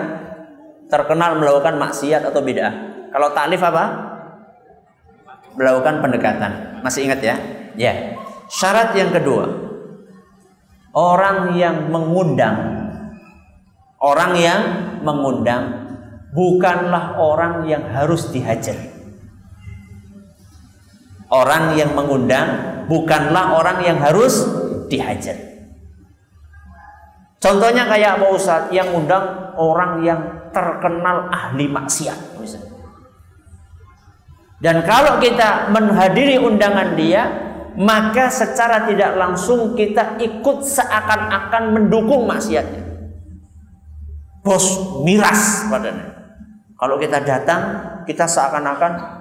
terkenal 0.89 1.37
melakukan 1.37 1.77
maksiat 1.77 2.25
atau 2.25 2.41
bid'ah. 2.41 2.73
Kalau 3.13 3.29
ta'lif 3.37 3.61
apa? 3.61 3.85
Melakukan 5.53 6.01
pendekatan. 6.01 6.81
Masih 6.81 7.05
ingat 7.05 7.21
ya? 7.21 7.37
Ya. 7.77 7.93
Syarat 8.49 8.97
yang 8.97 9.13
kedua, 9.13 9.53
orang 10.97 11.53
yang 11.61 11.93
mengundang 11.93 12.79
orang 13.99 14.33
yang 14.39 14.61
mengundang 15.03 15.91
bukanlah 16.33 17.19
orang 17.19 17.67
yang 17.67 17.83
harus 17.91 18.31
dihajar. 18.31 18.98
Orang 21.29 21.77
yang 21.77 21.93
mengundang 21.93 22.85
bukanlah 22.89 23.61
orang 23.61 23.85
yang 23.85 24.01
harus 24.01 24.49
dihajar. 24.89 25.37
Contohnya 27.39 27.87
kayak 27.87 28.19
Pak 28.19 28.31
Ustadz 28.35 28.73
yang 28.75 28.91
undang 28.91 29.55
orang 29.55 30.03
yang 30.03 30.21
terkenal 30.51 31.31
ahli 31.31 31.71
maksiat 31.71 32.41
Dan 34.59 34.83
kalau 34.83 35.23
kita 35.23 35.71
menghadiri 35.71 36.35
undangan 36.43 36.99
dia, 36.99 37.31
maka 37.79 38.27
secara 38.27 38.91
tidak 38.91 39.15
langsung 39.15 39.79
kita 39.79 40.19
ikut 40.19 40.67
seakan-akan 40.67 41.79
mendukung 41.79 42.27
maksiatnya. 42.27 42.83
Bos 44.43 44.99
miras 45.07 45.63
padanya. 45.71 46.11
Kalau 46.75 46.99
kita 46.99 47.23
datang, 47.23 47.63
kita 48.03 48.27
seakan-akan 48.27 49.18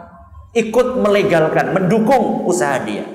ikut 0.58 0.88
melegalkan, 0.98 1.78
mendukung 1.78 2.50
usaha 2.50 2.82
dia. 2.82 3.06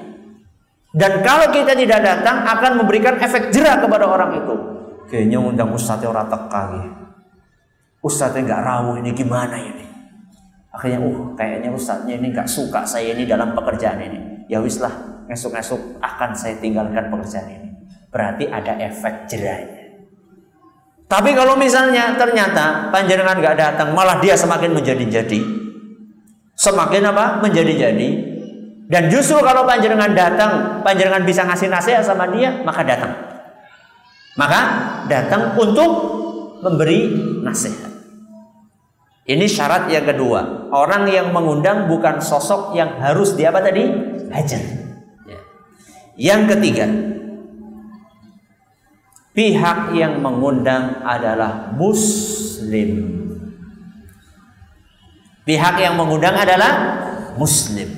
Dan 0.93 1.25
kalau 1.25 1.51
kita 1.51 1.75
tidak 1.75 2.01
datang 2.05 2.47
akan 2.47 2.85
memberikan 2.85 3.19
efek 3.19 3.51
jerah 3.51 3.81
kepada 3.83 4.07
orang 4.07 4.39
itu. 4.39 4.55
Kayaknya 5.09 5.39
undang 5.41 5.71
ustadznya 5.75 6.09
orang 6.09 6.29
teka 6.31 6.65
Ustadznya 8.03 8.41
nggak 8.51 8.63
rawuh 8.67 8.97
ini 8.99 9.11
gimana 9.15 9.57
ini? 9.63 9.87
Akhirnya, 10.75 11.05
uh, 11.05 11.37
kayaknya 11.39 11.71
ustadznya 11.71 12.19
ini 12.19 12.35
nggak 12.35 12.49
suka 12.49 12.83
saya 12.83 13.15
ini 13.15 13.29
dalam 13.29 13.55
pekerjaan 13.55 14.03
ini. 14.03 14.49
Ya 14.51 14.59
wis 14.59 14.83
lah, 14.83 15.23
ngesuk-ngesuk 15.31 16.03
akan 16.03 16.31
saya 16.35 16.59
tinggalkan 16.59 17.13
pekerjaan 17.13 17.47
ini. 17.47 17.69
Berarti 18.11 18.51
ada 18.51 18.75
efek 18.83 19.31
jerahnya. 19.31 20.03
Tapi 21.07 21.31
kalau 21.37 21.55
misalnya 21.61 22.17
ternyata 22.17 22.89
panjenengan 22.89 23.39
nggak 23.39 23.57
datang, 23.57 23.95
malah 23.95 24.19
dia 24.19 24.35
semakin 24.35 24.75
menjadi-jadi, 24.75 25.62
semakin 26.63 27.11
apa? 27.11 27.43
Menjadi-jadi. 27.43 28.31
Dan 28.87 29.09
justru 29.11 29.41
kalau 29.43 29.67
panjenengan 29.67 30.15
datang 30.15 30.85
panjenengan 30.87 31.27
bisa 31.27 31.43
ngasih 31.49 31.67
nasihat 31.67 32.07
sama 32.07 32.31
dia 32.31 32.63
maka 32.63 32.87
datang. 32.87 33.13
Maka 34.39 34.61
datang 35.11 35.59
untuk 35.59 35.91
memberi 36.63 37.11
nasihat. 37.43 37.91
Ini 39.23 39.47
syarat 39.47 39.89
yang 39.89 40.07
kedua. 40.07 40.71
Orang 40.75 41.07
yang 41.09 41.31
mengundang 41.31 41.87
bukan 41.87 42.19
sosok 42.19 42.75
yang 42.75 42.99
harus 43.01 43.39
dia 43.39 43.55
apa 43.55 43.63
tadi? 43.63 43.87
Hajar 44.29 44.63
ya. 45.29 45.41
yang 46.19 46.49
ketiga. 46.51 46.87
Pihak 49.33 49.97
yang 49.97 50.21
mengundang 50.21 51.01
adalah 51.01 51.73
muslim 51.73 53.32
Pihak 55.43 55.75
yang 55.83 55.99
mengundang 55.99 56.39
adalah 56.39 57.03
muslim. 57.35 57.91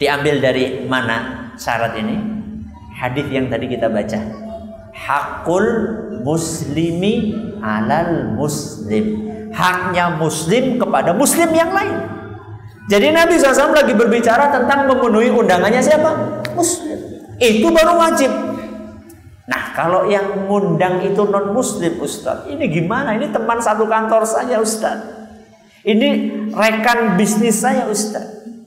Diambil 0.00 0.40
dari 0.40 0.88
mana 0.88 1.52
syarat 1.60 1.92
ini? 2.00 2.16
Hadis 2.96 3.28
yang 3.28 3.52
tadi 3.52 3.68
kita 3.68 3.92
baca. 3.92 4.16
Hakul 4.96 5.66
muslimi 6.24 7.36
alal 7.60 8.32
muslim. 8.32 9.28
Haknya 9.52 10.16
muslim 10.16 10.80
kepada 10.80 11.12
muslim 11.12 11.52
yang 11.52 11.68
lain. 11.76 12.00
Jadi 12.88 13.12
Nabi 13.12 13.36
SAW 13.36 13.76
lagi 13.76 13.92
berbicara 13.92 14.48
tentang 14.48 14.88
memenuhi 14.88 15.28
undangannya 15.28 15.84
siapa? 15.84 16.40
Muslim. 16.56 16.96
Itu 17.36 17.68
baru 17.68 18.00
wajib. 18.00 18.32
Nah 19.52 19.76
kalau 19.76 20.08
yang 20.08 20.48
ngundang 20.48 21.04
itu 21.04 21.18
non 21.26 21.50
muslim 21.50 21.98
Ustaz 21.98 22.46
Ini 22.46 22.62
gimana? 22.70 23.18
Ini 23.18 23.34
teman 23.34 23.58
satu 23.58 23.90
kantor 23.90 24.22
saja 24.22 24.62
Ustaz 24.62 25.11
ini 25.82 26.08
rekan 26.54 27.18
bisnis 27.18 27.58
saya 27.58 27.90
Ustaz. 27.90 28.22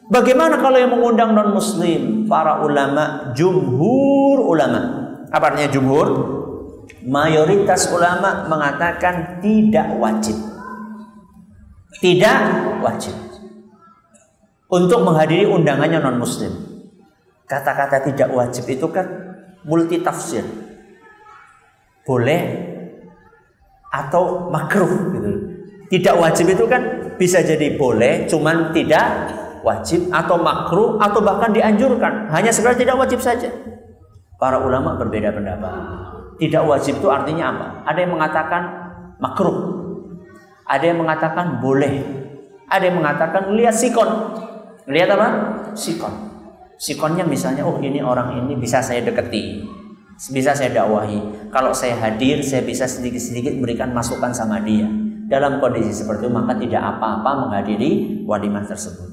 Bagaimana 0.05 0.61
kalau 0.61 0.77
yang 0.77 0.93
mengundang 0.93 1.33
non 1.33 1.55
muslim? 1.55 2.29
Para 2.29 2.61
ulama, 2.61 3.33
jumhur 3.33 4.43
ulama. 4.45 4.81
Apa 5.33 5.55
artinya 5.55 5.71
jumhur? 5.71 6.07
Mayoritas 7.05 7.89
ulama 7.89 8.45
mengatakan 8.45 9.41
tidak 9.41 9.97
wajib. 9.97 10.37
Tidak 11.97 12.37
wajib. 12.85 13.15
Untuk 14.69 15.01
menghadiri 15.01 15.49
undangannya 15.49 16.03
non 16.03 16.21
muslim. 16.21 16.53
Kata-kata 17.45 18.05
tidak 18.05 18.29
wajib 18.33 18.65
itu 18.69 18.85
kan 18.89 19.05
multi 19.65 20.01
tafsir. 20.03 20.45
Boleh 22.05 22.41
atau 23.89 24.51
makruh 24.53 25.15
gitu. 25.15 25.31
Tidak 25.85 26.15
wajib 26.17 26.49
itu 26.49 26.65
kan 26.65 27.13
bisa 27.21 27.45
jadi 27.45 27.77
boleh, 27.77 28.25
cuman 28.25 28.73
tidak 28.73 29.05
wajib 29.61 30.09
atau 30.09 30.37
makruh 30.41 30.97
atau 30.97 31.21
bahkan 31.21 31.53
dianjurkan. 31.53 32.29
Hanya 32.33 32.49
sekedar 32.49 32.77
tidak 32.77 32.97
wajib 32.97 33.21
saja. 33.21 33.49
Para 34.41 34.61
ulama 34.61 34.97
berbeda 34.97 35.29
pendapat. 35.33 35.73
Tidak 36.41 36.63
wajib 36.65 36.99
itu 36.99 37.07
artinya 37.07 37.53
apa? 37.53 37.67
Ada 37.87 37.99
yang 38.05 38.11
mengatakan 38.17 38.63
makruh. 39.21 39.57
Ada 40.65 40.85
yang 40.91 40.99
mengatakan 41.05 41.61
boleh. 41.61 42.01
Ada 42.65 42.83
yang 42.89 42.97
mengatakan 42.99 43.53
lihat 43.53 43.77
sikon. 43.77 44.09
Lihat 44.89 45.09
apa? 45.13 45.27
Sikon. 45.77 46.13
Sikonnya 46.75 47.23
misalnya, 47.23 47.63
oh 47.63 47.79
ini 47.79 48.03
orang 48.03 48.35
ini 48.35 48.57
bisa 48.59 48.83
saya 48.83 48.99
deketi. 49.05 49.63
Bisa 50.33 50.51
saya 50.51 50.73
dakwahi. 50.73 51.49
Kalau 51.53 51.71
saya 51.71 51.95
hadir, 51.95 52.43
saya 52.43 52.65
bisa 52.67 52.83
sedikit-sedikit 52.83 53.55
memberikan 53.55 53.95
masukan 53.95 54.35
sama 54.35 54.59
dia 54.59 55.04
dalam 55.25 55.57
kondisi 55.57 55.91
seperti 55.91 56.29
itu 56.29 56.31
maka 56.31 56.53
tidak 56.57 56.81
apa-apa 56.81 57.31
menghadiri 57.47 58.23
walimah 58.25 58.65
tersebut. 58.65 59.09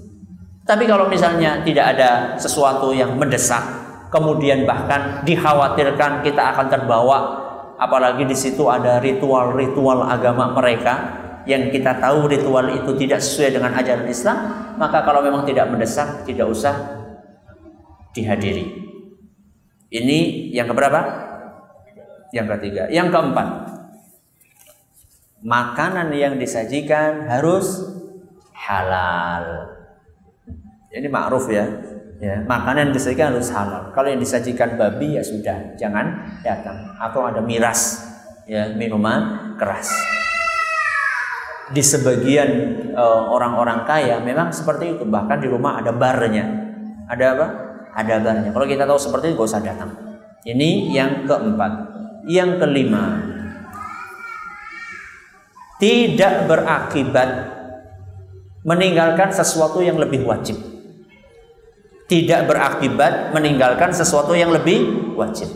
Tapi 0.62 0.86
kalau 0.86 1.10
misalnya 1.10 1.64
tidak 1.66 1.98
ada 1.98 2.38
sesuatu 2.38 2.94
yang 2.94 3.18
mendesak, 3.18 3.60
kemudian 4.14 4.62
bahkan 4.62 5.26
dikhawatirkan 5.26 6.22
kita 6.22 6.54
akan 6.54 6.66
terbawa, 6.70 7.18
apalagi 7.82 8.22
di 8.22 8.36
situ 8.38 8.70
ada 8.70 9.02
ritual-ritual 9.02 10.06
agama 10.06 10.54
mereka 10.54 11.18
yang 11.42 11.74
kita 11.74 11.98
tahu 11.98 12.30
ritual 12.30 12.70
itu 12.70 12.94
tidak 12.94 13.18
sesuai 13.18 13.58
dengan 13.58 13.74
ajaran 13.74 14.06
Islam, 14.06 14.38
maka 14.78 15.02
kalau 15.02 15.18
memang 15.26 15.42
tidak 15.42 15.66
mendesak, 15.66 16.22
tidak 16.22 16.46
usah 16.46 17.02
dihadiri. 18.14 18.70
Ini 19.90 20.18
yang 20.54 20.70
keberapa? 20.70 21.00
Yang 22.30 22.46
ketiga. 22.56 22.88
Yang 22.88 23.12
keempat, 23.12 23.48
makanan 25.42 26.14
yang 26.14 26.38
disajikan 26.38 27.26
harus 27.26 27.82
halal. 28.54 29.74
Ini 30.94 31.08
ma'ruf 31.10 31.50
ya. 31.50 31.66
Ya, 32.22 32.38
makanan 32.46 32.90
yang 32.90 32.94
disajikan 32.94 33.34
harus 33.34 33.50
halal. 33.50 33.90
Kalau 33.90 34.06
yang 34.06 34.22
disajikan 34.22 34.78
babi 34.78 35.18
ya 35.18 35.26
sudah, 35.26 35.74
jangan 35.74 36.38
datang. 36.46 36.94
Atau 36.94 37.26
ada 37.26 37.42
miras, 37.42 37.98
ya 38.46 38.70
minuman 38.78 39.54
keras. 39.58 39.90
Di 41.74 41.82
sebagian 41.82 42.78
uh, 42.94 43.26
orang-orang 43.26 43.82
kaya 43.82 44.22
memang 44.22 44.54
seperti 44.54 44.94
itu. 44.94 45.02
Bahkan 45.02 45.42
di 45.42 45.48
rumah 45.50 45.82
ada 45.82 45.90
barnya. 45.90 46.46
Ada 47.10 47.24
apa? 47.34 47.46
Ada 47.98 48.14
barnya. 48.22 48.50
Kalau 48.54 48.66
kita 48.70 48.86
tahu 48.86 48.98
seperti 49.02 49.32
itu, 49.32 49.42
gak 49.42 49.50
usah 49.50 49.64
datang. 49.64 49.90
Ini 50.46 50.94
yang 50.94 51.26
keempat. 51.26 51.72
Yang 52.30 52.62
kelima, 52.62 53.31
tidak 55.82 56.46
berakibat 56.46 57.50
meninggalkan 58.62 59.34
sesuatu 59.34 59.82
yang 59.82 59.98
lebih 59.98 60.22
wajib. 60.22 60.54
Tidak 62.06 62.46
berakibat 62.46 63.34
meninggalkan 63.34 63.90
sesuatu 63.90 64.38
yang 64.38 64.54
lebih 64.54 65.10
wajib. 65.18 65.50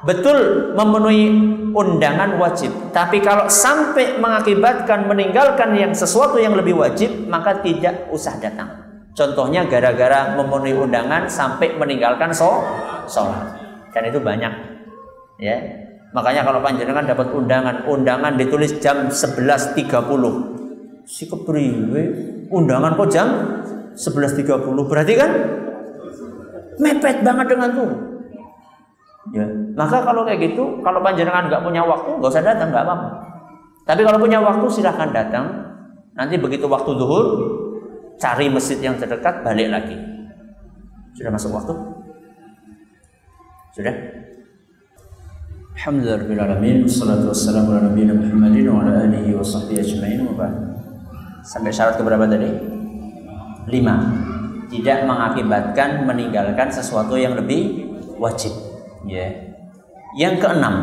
Betul 0.00 0.72
memenuhi 0.72 1.28
undangan 1.76 2.40
wajib, 2.40 2.72
tapi 2.88 3.20
kalau 3.20 3.52
sampai 3.52 4.16
mengakibatkan 4.16 5.04
meninggalkan 5.04 5.76
yang 5.76 5.92
sesuatu 5.92 6.40
yang 6.40 6.56
lebih 6.56 6.80
wajib, 6.80 7.28
maka 7.28 7.60
tidak 7.60 8.08
usah 8.08 8.40
datang. 8.40 8.80
Contohnya 9.12 9.68
gara-gara 9.68 10.40
memenuhi 10.40 10.72
undangan 10.72 11.28
sampai 11.28 11.76
meninggalkan 11.76 12.32
sholat. 12.32 13.60
Dan 13.92 14.08
itu 14.08 14.24
banyak. 14.24 14.52
Ya, 15.36 15.58
Makanya 16.10 16.42
kalau 16.42 16.58
panjenengan 16.58 17.06
dapat 17.06 17.30
undangan, 17.30 17.86
undangan 17.86 18.34
ditulis 18.34 18.74
jam 18.82 19.06
11.30. 19.06 19.86
Si 21.06 21.30
kepriwe, 21.30 22.02
undangan 22.50 22.98
kok 22.98 23.10
jam 23.14 23.28
11.30. 23.94 24.90
Berarti 24.90 25.12
kan 25.14 25.30
mepet 26.82 27.22
banget 27.22 27.46
dengan 27.54 27.70
tuh. 27.70 27.90
Ya, 29.30 29.46
maka 29.78 30.02
kalau 30.02 30.26
kayak 30.26 30.50
gitu, 30.50 30.82
kalau 30.82 30.98
panjenengan 30.98 31.46
nggak 31.46 31.62
punya 31.62 31.86
waktu, 31.86 32.18
nggak 32.18 32.30
usah 32.34 32.42
datang, 32.42 32.74
nggak 32.74 32.82
apa-apa. 32.82 33.08
Tapi 33.86 34.00
kalau 34.02 34.18
punya 34.18 34.38
waktu 34.42 34.66
silahkan 34.70 35.10
datang. 35.14 35.46
Nanti 36.18 36.34
begitu 36.36 36.66
waktu 36.66 36.90
duhur, 36.98 37.26
cari 38.18 38.50
masjid 38.50 38.82
yang 38.82 38.98
terdekat, 38.98 39.46
balik 39.46 39.70
lagi. 39.70 39.94
Sudah 41.14 41.30
masuk 41.30 41.54
waktu? 41.54 41.74
Sudah? 43.78 43.94
Muhammadin 45.80 46.84
Sampai 51.40 51.72
syarat 51.72 51.96
keberapa 51.96 52.28
tadi? 52.28 52.52
Lima 53.72 53.96
Tidak 54.68 55.08
mengakibatkan 55.08 56.04
meninggalkan 56.04 56.68
sesuatu 56.68 57.16
yang 57.16 57.32
lebih 57.32 57.88
wajib 58.20 58.52
ya. 59.08 59.32
Yang 60.20 60.44
keenam 60.44 60.74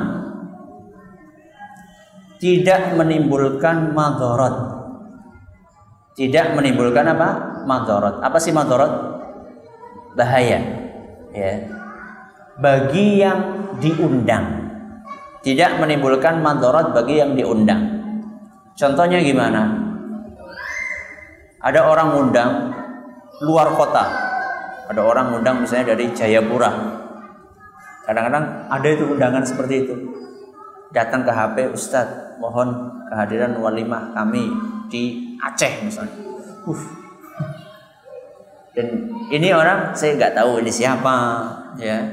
Tidak 2.41 2.97
menimbulkan 2.97 3.93
madorot 3.93 4.55
Tidak 6.17 6.57
menimbulkan 6.57 7.05
apa? 7.05 7.29
Madorot 7.69 8.17
Apa 8.25 8.41
sih 8.41 8.49
madorot? 8.49 9.21
Bahaya 10.17 10.57
ya. 11.37 11.69
Bagi 12.57 13.21
yang 13.21 13.69
diundang 13.77 14.66
tidak 15.47 15.79
menimbulkan 15.79 16.43
madorot 16.43 16.91
bagi 16.91 17.23
yang 17.23 17.31
diundang. 17.31 17.87
Contohnya 18.75 19.23
gimana? 19.23 19.79
Ada 21.63 21.87
orang 21.87 22.09
undang 22.19 22.51
luar 23.47 23.71
kota. 23.79 24.03
Ada 24.91 24.99
orang 24.99 25.39
undang 25.39 25.63
misalnya 25.63 25.95
dari 25.95 26.11
Jayapura. 26.11 26.67
Kadang-kadang 28.03 28.67
ada 28.67 28.87
itu 28.91 29.07
undangan 29.07 29.47
seperti 29.47 29.87
itu. 29.87 29.95
Datang 30.91 31.23
ke 31.23 31.31
HP 31.31 31.71
Ustadz, 31.71 32.43
mohon 32.43 32.91
kehadiran 33.07 33.55
walimah 33.63 34.11
kami 34.11 34.51
di 34.91 35.31
Aceh 35.39 35.87
misalnya. 35.87 36.15
Uh. 36.67 36.83
Dan 38.75 39.15
ini 39.31 39.55
orang 39.55 39.95
saya 39.95 40.19
nggak 40.19 40.35
tahu 40.43 40.59
ini 40.59 40.71
siapa, 40.75 41.15
ya. 41.79 42.03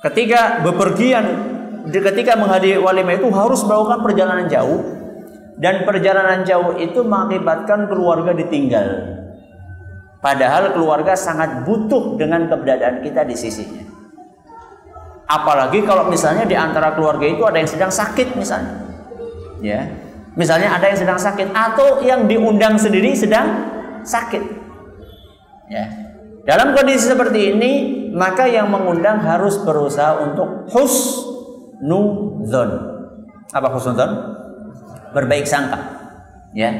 Ketika 0.00 0.64
bepergian 0.64 1.55
ketika 1.86 2.34
menghadiri 2.34 2.82
walimah 2.82 3.14
itu 3.14 3.30
harus 3.30 3.62
melakukan 3.62 4.02
perjalanan 4.02 4.46
jauh 4.50 4.80
dan 5.56 5.86
perjalanan 5.86 6.42
jauh 6.42 6.74
itu 6.76 7.00
mengakibatkan 7.06 7.86
keluarga 7.88 8.34
ditinggal. 8.34 9.16
Padahal 10.20 10.74
keluarga 10.74 11.14
sangat 11.14 11.62
butuh 11.62 12.18
dengan 12.18 12.50
keberadaan 12.50 13.00
kita 13.04 13.22
di 13.22 13.36
sisinya. 13.38 13.84
Apalagi 15.26 15.82
kalau 15.82 16.06
misalnya 16.10 16.46
di 16.46 16.54
antara 16.58 16.94
keluarga 16.94 17.26
itu 17.26 17.42
ada 17.46 17.58
yang 17.58 17.70
sedang 17.70 17.92
sakit 17.94 18.34
misalnya. 18.34 18.74
Ya. 19.62 19.86
Misalnya 20.36 20.74
ada 20.76 20.90
yang 20.90 20.98
sedang 20.98 21.18
sakit 21.18 21.54
atau 21.54 22.02
yang 22.04 22.28
diundang 22.28 22.76
sendiri 22.76 23.14
sedang 23.16 23.46
sakit. 24.02 24.42
Ya. 25.70 25.86
Dalam 26.46 26.78
kondisi 26.78 27.10
seperti 27.10 27.54
ini, 27.54 27.72
maka 28.14 28.46
yang 28.46 28.70
mengundang 28.70 29.18
harus 29.18 29.58
berusaha 29.58 30.22
untuk 30.22 30.70
hus 30.70 31.26
husnuzon. 31.80 32.70
Apa 33.52 33.68
husnuzon? 33.72 34.10
Berbaik 35.12 35.46
sangka. 35.48 35.78
Ya. 36.56 36.72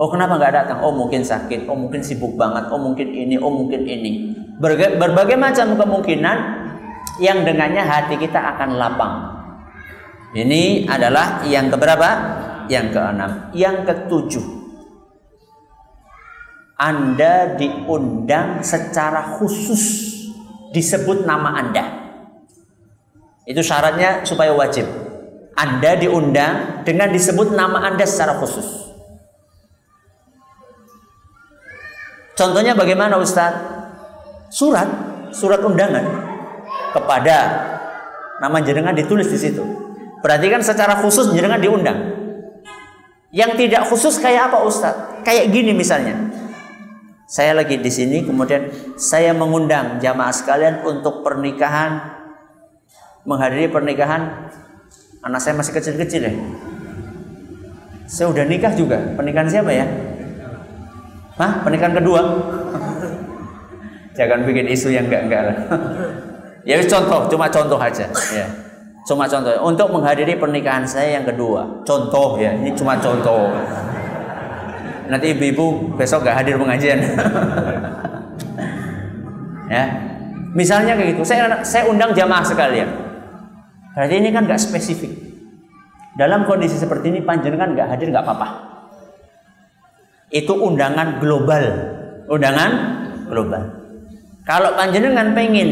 Oh 0.00 0.08
kenapa 0.08 0.40
nggak 0.40 0.52
datang? 0.52 0.78
Oh 0.80 0.92
mungkin 0.92 1.20
sakit. 1.24 1.68
Oh 1.68 1.76
mungkin 1.76 2.00
sibuk 2.00 2.36
banget. 2.36 2.68
Oh 2.72 2.80
mungkin 2.80 3.08
ini. 3.12 3.36
Oh 3.36 3.52
mungkin 3.52 3.84
ini. 3.84 4.32
Berbagai, 4.56 5.00
berbagai 5.00 5.36
macam 5.36 5.76
kemungkinan 5.76 6.36
yang 7.20 7.44
dengannya 7.44 7.82
hati 7.84 8.16
kita 8.16 8.40
akan 8.56 8.78
lapang. 8.80 9.14
Ini 10.32 10.88
adalah 10.88 11.44
yang 11.44 11.68
keberapa? 11.68 12.08
Yang 12.72 12.86
keenam. 12.96 13.30
Yang 13.52 13.76
ketujuh. 13.84 14.46
Anda 16.80 17.54
diundang 17.60 18.64
secara 18.64 19.36
khusus 19.36 20.12
disebut 20.72 21.28
nama 21.28 21.60
Anda. 21.60 22.11
Itu 23.42 23.60
syaratnya 23.62 24.22
supaya 24.22 24.54
wajib. 24.54 24.86
Anda 25.58 25.98
diundang 25.98 26.86
dengan 26.86 27.12
disebut 27.12 27.52
nama 27.52 27.84
Anda 27.90 28.06
secara 28.06 28.38
khusus. 28.38 28.94
Contohnya 32.32 32.72
bagaimana 32.72 33.20
Ustaz? 33.20 33.52
Surat, 34.52 34.88
surat 35.32 35.60
undangan 35.64 36.04
kepada 36.92 37.36
nama 38.40 38.58
jenengan 38.60 38.96
ditulis 38.96 39.28
di 39.28 39.38
situ. 39.40 39.64
Berarti 40.24 40.46
kan 40.48 40.62
secara 40.64 40.96
khusus 41.02 41.32
jenengan 41.34 41.60
diundang. 41.60 41.98
Yang 43.32 43.64
tidak 43.64 43.88
khusus 43.88 44.20
kayak 44.20 44.52
apa 44.52 44.60
Ustaz? 44.64 44.94
Kayak 45.24 45.50
gini 45.52 45.72
misalnya. 45.72 46.30
Saya 47.32 47.56
lagi 47.56 47.80
di 47.80 47.88
sini 47.88 48.28
kemudian 48.28 48.68
saya 49.00 49.32
mengundang 49.32 49.96
jamaah 50.04 50.36
sekalian 50.36 50.84
untuk 50.84 51.24
pernikahan 51.24 52.21
menghadiri 53.22 53.70
pernikahan 53.70 54.50
anak 55.22 55.38
saya 55.38 55.54
masih 55.54 55.72
kecil-kecil 55.78 56.22
ya. 56.26 56.34
Saya 58.10 58.26
udah 58.28 58.44
nikah 58.44 58.74
juga. 58.74 58.98
Pernikahan 59.14 59.48
siapa 59.48 59.70
ya? 59.72 59.86
Hah? 61.38 61.64
Pernikahan 61.64 61.96
kedua? 61.96 62.20
Jangan 64.18 64.44
bikin 64.44 64.68
isu 64.68 64.92
yang 64.92 65.08
enggak-enggak 65.08 65.42
lah. 65.48 65.56
ya 66.68 66.76
contoh, 66.84 67.24
cuma 67.32 67.48
contoh 67.48 67.80
aja. 67.80 68.04
Ya. 68.34 68.46
Cuma 69.08 69.24
contoh. 69.24 69.54
Untuk 69.64 69.88
menghadiri 69.94 70.36
pernikahan 70.36 70.84
saya 70.84 71.16
yang 71.16 71.24
kedua. 71.24 71.80
Contoh 71.88 72.36
ya, 72.36 72.52
ini 72.52 72.76
cuma 72.76 73.00
contoh. 73.00 73.48
Nanti 75.08 75.32
ibu-ibu 75.32 75.96
besok 75.96 76.28
gak 76.28 76.44
hadir 76.44 76.60
pengajian. 76.60 77.00
ya. 79.72 79.84
Misalnya 80.52 81.00
kayak 81.00 81.16
gitu. 81.16 81.24
Saya 81.24 81.48
saya 81.64 81.88
undang 81.88 82.12
jamaah 82.12 82.44
sekalian. 82.44 83.01
Berarti 83.92 84.14
ini 84.16 84.28
kan 84.32 84.48
gak 84.48 84.60
spesifik. 84.60 85.32
Dalam 86.12 86.44
kondisi 86.44 86.76
seperti 86.76 87.08
ini 87.08 87.24
panjenengan 87.24 87.72
nggak 87.72 87.88
hadir 87.88 88.12
nggak 88.12 88.24
apa-apa. 88.24 88.48
Itu 90.28 90.60
undangan 90.60 91.16
global, 91.20 91.64
undangan 92.28 92.70
global. 93.32 93.62
Kalau 94.44 94.76
panjenengan 94.76 95.32
pengen 95.32 95.68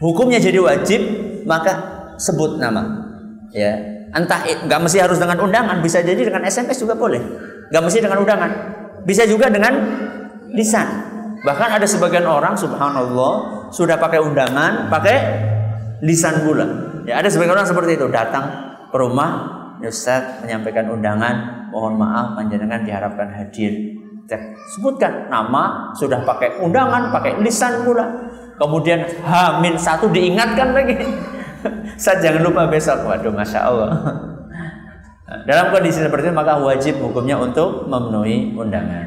hukumnya 0.00 0.40
jadi 0.40 0.60
wajib, 0.64 1.00
maka 1.44 1.76
sebut 2.16 2.56
nama. 2.56 3.04
Ya, 3.52 3.76
entah 4.16 4.48
nggak 4.64 4.80
mesti 4.80 4.98
harus 5.04 5.20
dengan 5.20 5.44
undangan, 5.44 5.84
bisa 5.84 6.00
jadi 6.00 6.24
dengan 6.24 6.48
SMS 6.48 6.80
juga 6.80 6.96
boleh. 6.96 7.20
Nggak 7.68 7.82
mesti 7.84 7.98
dengan 8.00 8.24
undangan, 8.24 8.50
bisa 9.04 9.28
juga 9.28 9.52
dengan 9.52 9.76
lisan. 10.56 10.88
Bahkan 11.44 11.68
ada 11.76 11.84
sebagian 11.84 12.24
orang 12.24 12.56
subhanallah 12.56 13.68
sudah 13.68 14.00
pakai 14.00 14.24
undangan, 14.24 14.88
pakai 14.88 15.16
lisan 16.00 16.40
pula. 16.48 16.93
Ya, 17.04 17.20
ada 17.20 17.28
sebagian 17.28 17.52
orang 17.52 17.68
seperti 17.68 18.00
itu 18.00 18.08
datang 18.08 18.44
ke 18.88 18.96
rumah, 18.96 19.30
ya 19.84 19.92
Ustaz 19.92 20.40
menyampaikan 20.40 20.88
undangan, 20.88 21.68
mohon 21.68 22.00
maaf 22.00 22.32
panjenengan 22.32 22.80
diharapkan 22.80 23.28
hadir. 23.28 24.00
Sebutkan 24.72 25.28
nama, 25.28 25.92
sudah 25.92 26.24
pakai 26.24 26.56
undangan, 26.64 27.12
pakai 27.12 27.36
lisan 27.44 27.84
pula. 27.84 28.08
Kemudian 28.56 29.04
Hamin 29.20 29.76
satu 29.76 30.08
diingatkan 30.08 30.72
lagi. 30.72 30.96
Saya 32.00 32.24
jangan 32.24 32.48
lupa 32.48 32.64
besok. 32.72 33.04
Waduh, 33.04 33.34
masya 33.36 33.68
Allah. 33.68 33.90
Dalam 35.48 35.68
kondisi 35.68 36.00
seperti 36.00 36.32
itu 36.32 36.36
maka 36.36 36.56
wajib 36.56 37.04
hukumnya 37.04 37.36
untuk 37.36 37.84
memenuhi 37.84 38.56
undangan. 38.56 39.04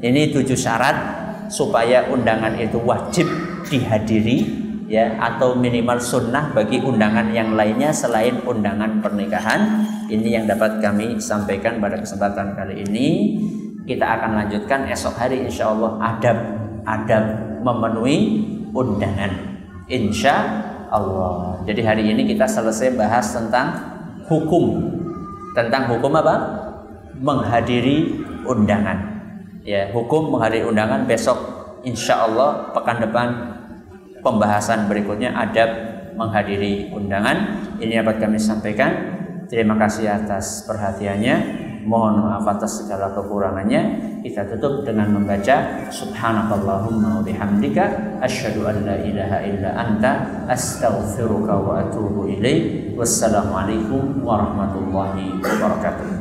Ini 0.00 0.32
tujuh 0.32 0.56
syarat 0.56 0.96
supaya 1.52 2.08
undangan 2.08 2.56
itu 2.56 2.80
wajib 2.80 3.26
dihadiri 3.66 4.67
ya 4.88 5.20
atau 5.20 5.52
minimal 5.52 6.00
sunnah 6.00 6.50
bagi 6.56 6.80
undangan 6.80 7.28
yang 7.30 7.52
lainnya 7.52 7.92
selain 7.92 8.40
undangan 8.42 9.04
pernikahan. 9.04 9.84
Ini 10.08 10.40
yang 10.40 10.44
dapat 10.48 10.80
kami 10.80 11.20
sampaikan 11.20 11.76
pada 11.78 12.00
kesempatan 12.00 12.56
kali 12.56 12.88
ini. 12.88 13.08
Kita 13.84 14.04
akan 14.04 14.44
lanjutkan 14.44 14.88
esok 14.88 15.16
hari 15.16 15.44
insya 15.44 15.68
Allah 15.72 15.96
adab 16.00 16.36
adab 16.88 17.24
memenuhi 17.60 18.44
undangan 18.72 19.32
insya 19.88 20.34
Allah. 20.88 21.60
Jadi 21.68 21.84
hari 21.84 22.04
ini 22.08 22.24
kita 22.24 22.48
selesai 22.48 22.96
bahas 22.96 23.28
tentang 23.32 23.76
hukum. 24.28 24.96
Tentang 25.52 25.88
hukum 25.92 26.12
apa? 26.16 26.36
Menghadiri 27.20 28.24
undangan. 28.48 29.20
Ya 29.64 29.92
hukum 29.92 30.32
menghadiri 30.32 30.64
undangan 30.64 31.04
besok 31.04 31.36
insya 31.84 32.24
Allah 32.24 32.72
pekan 32.72 33.04
depan 33.04 33.57
pembahasan 34.20 34.90
berikutnya 34.90 35.34
adab 35.34 35.70
menghadiri 36.18 36.90
undangan. 36.90 37.62
Ini 37.78 38.02
dapat 38.02 38.18
kami 38.18 38.38
sampaikan. 38.38 39.16
Terima 39.46 39.78
kasih 39.78 40.10
atas 40.10 40.66
perhatiannya. 40.66 41.66
Mohon 41.88 42.28
maaf 42.28 42.44
atas 42.58 42.84
segala 42.84 43.16
kekurangannya. 43.16 43.82
Kita 44.20 44.44
tutup 44.44 44.84
dengan 44.84 45.14
membaca 45.14 45.88
subhanakallahumma 45.88 47.22
wa 47.22 47.22
bihamdika 47.24 48.18
asyhadu 48.20 48.66
an 48.68 48.84
la 48.84 48.96
ilaha 49.00 49.38
illa 49.46 49.70
anta 49.72 50.12
astaghfiruka 50.50 51.54
wa 51.54 51.80
atubu 51.86 52.28
ilaik 52.28 52.92
wassalamualaikum 52.98 54.20
warahmatullahi 54.20 55.38
wabarakatuh 55.40 56.17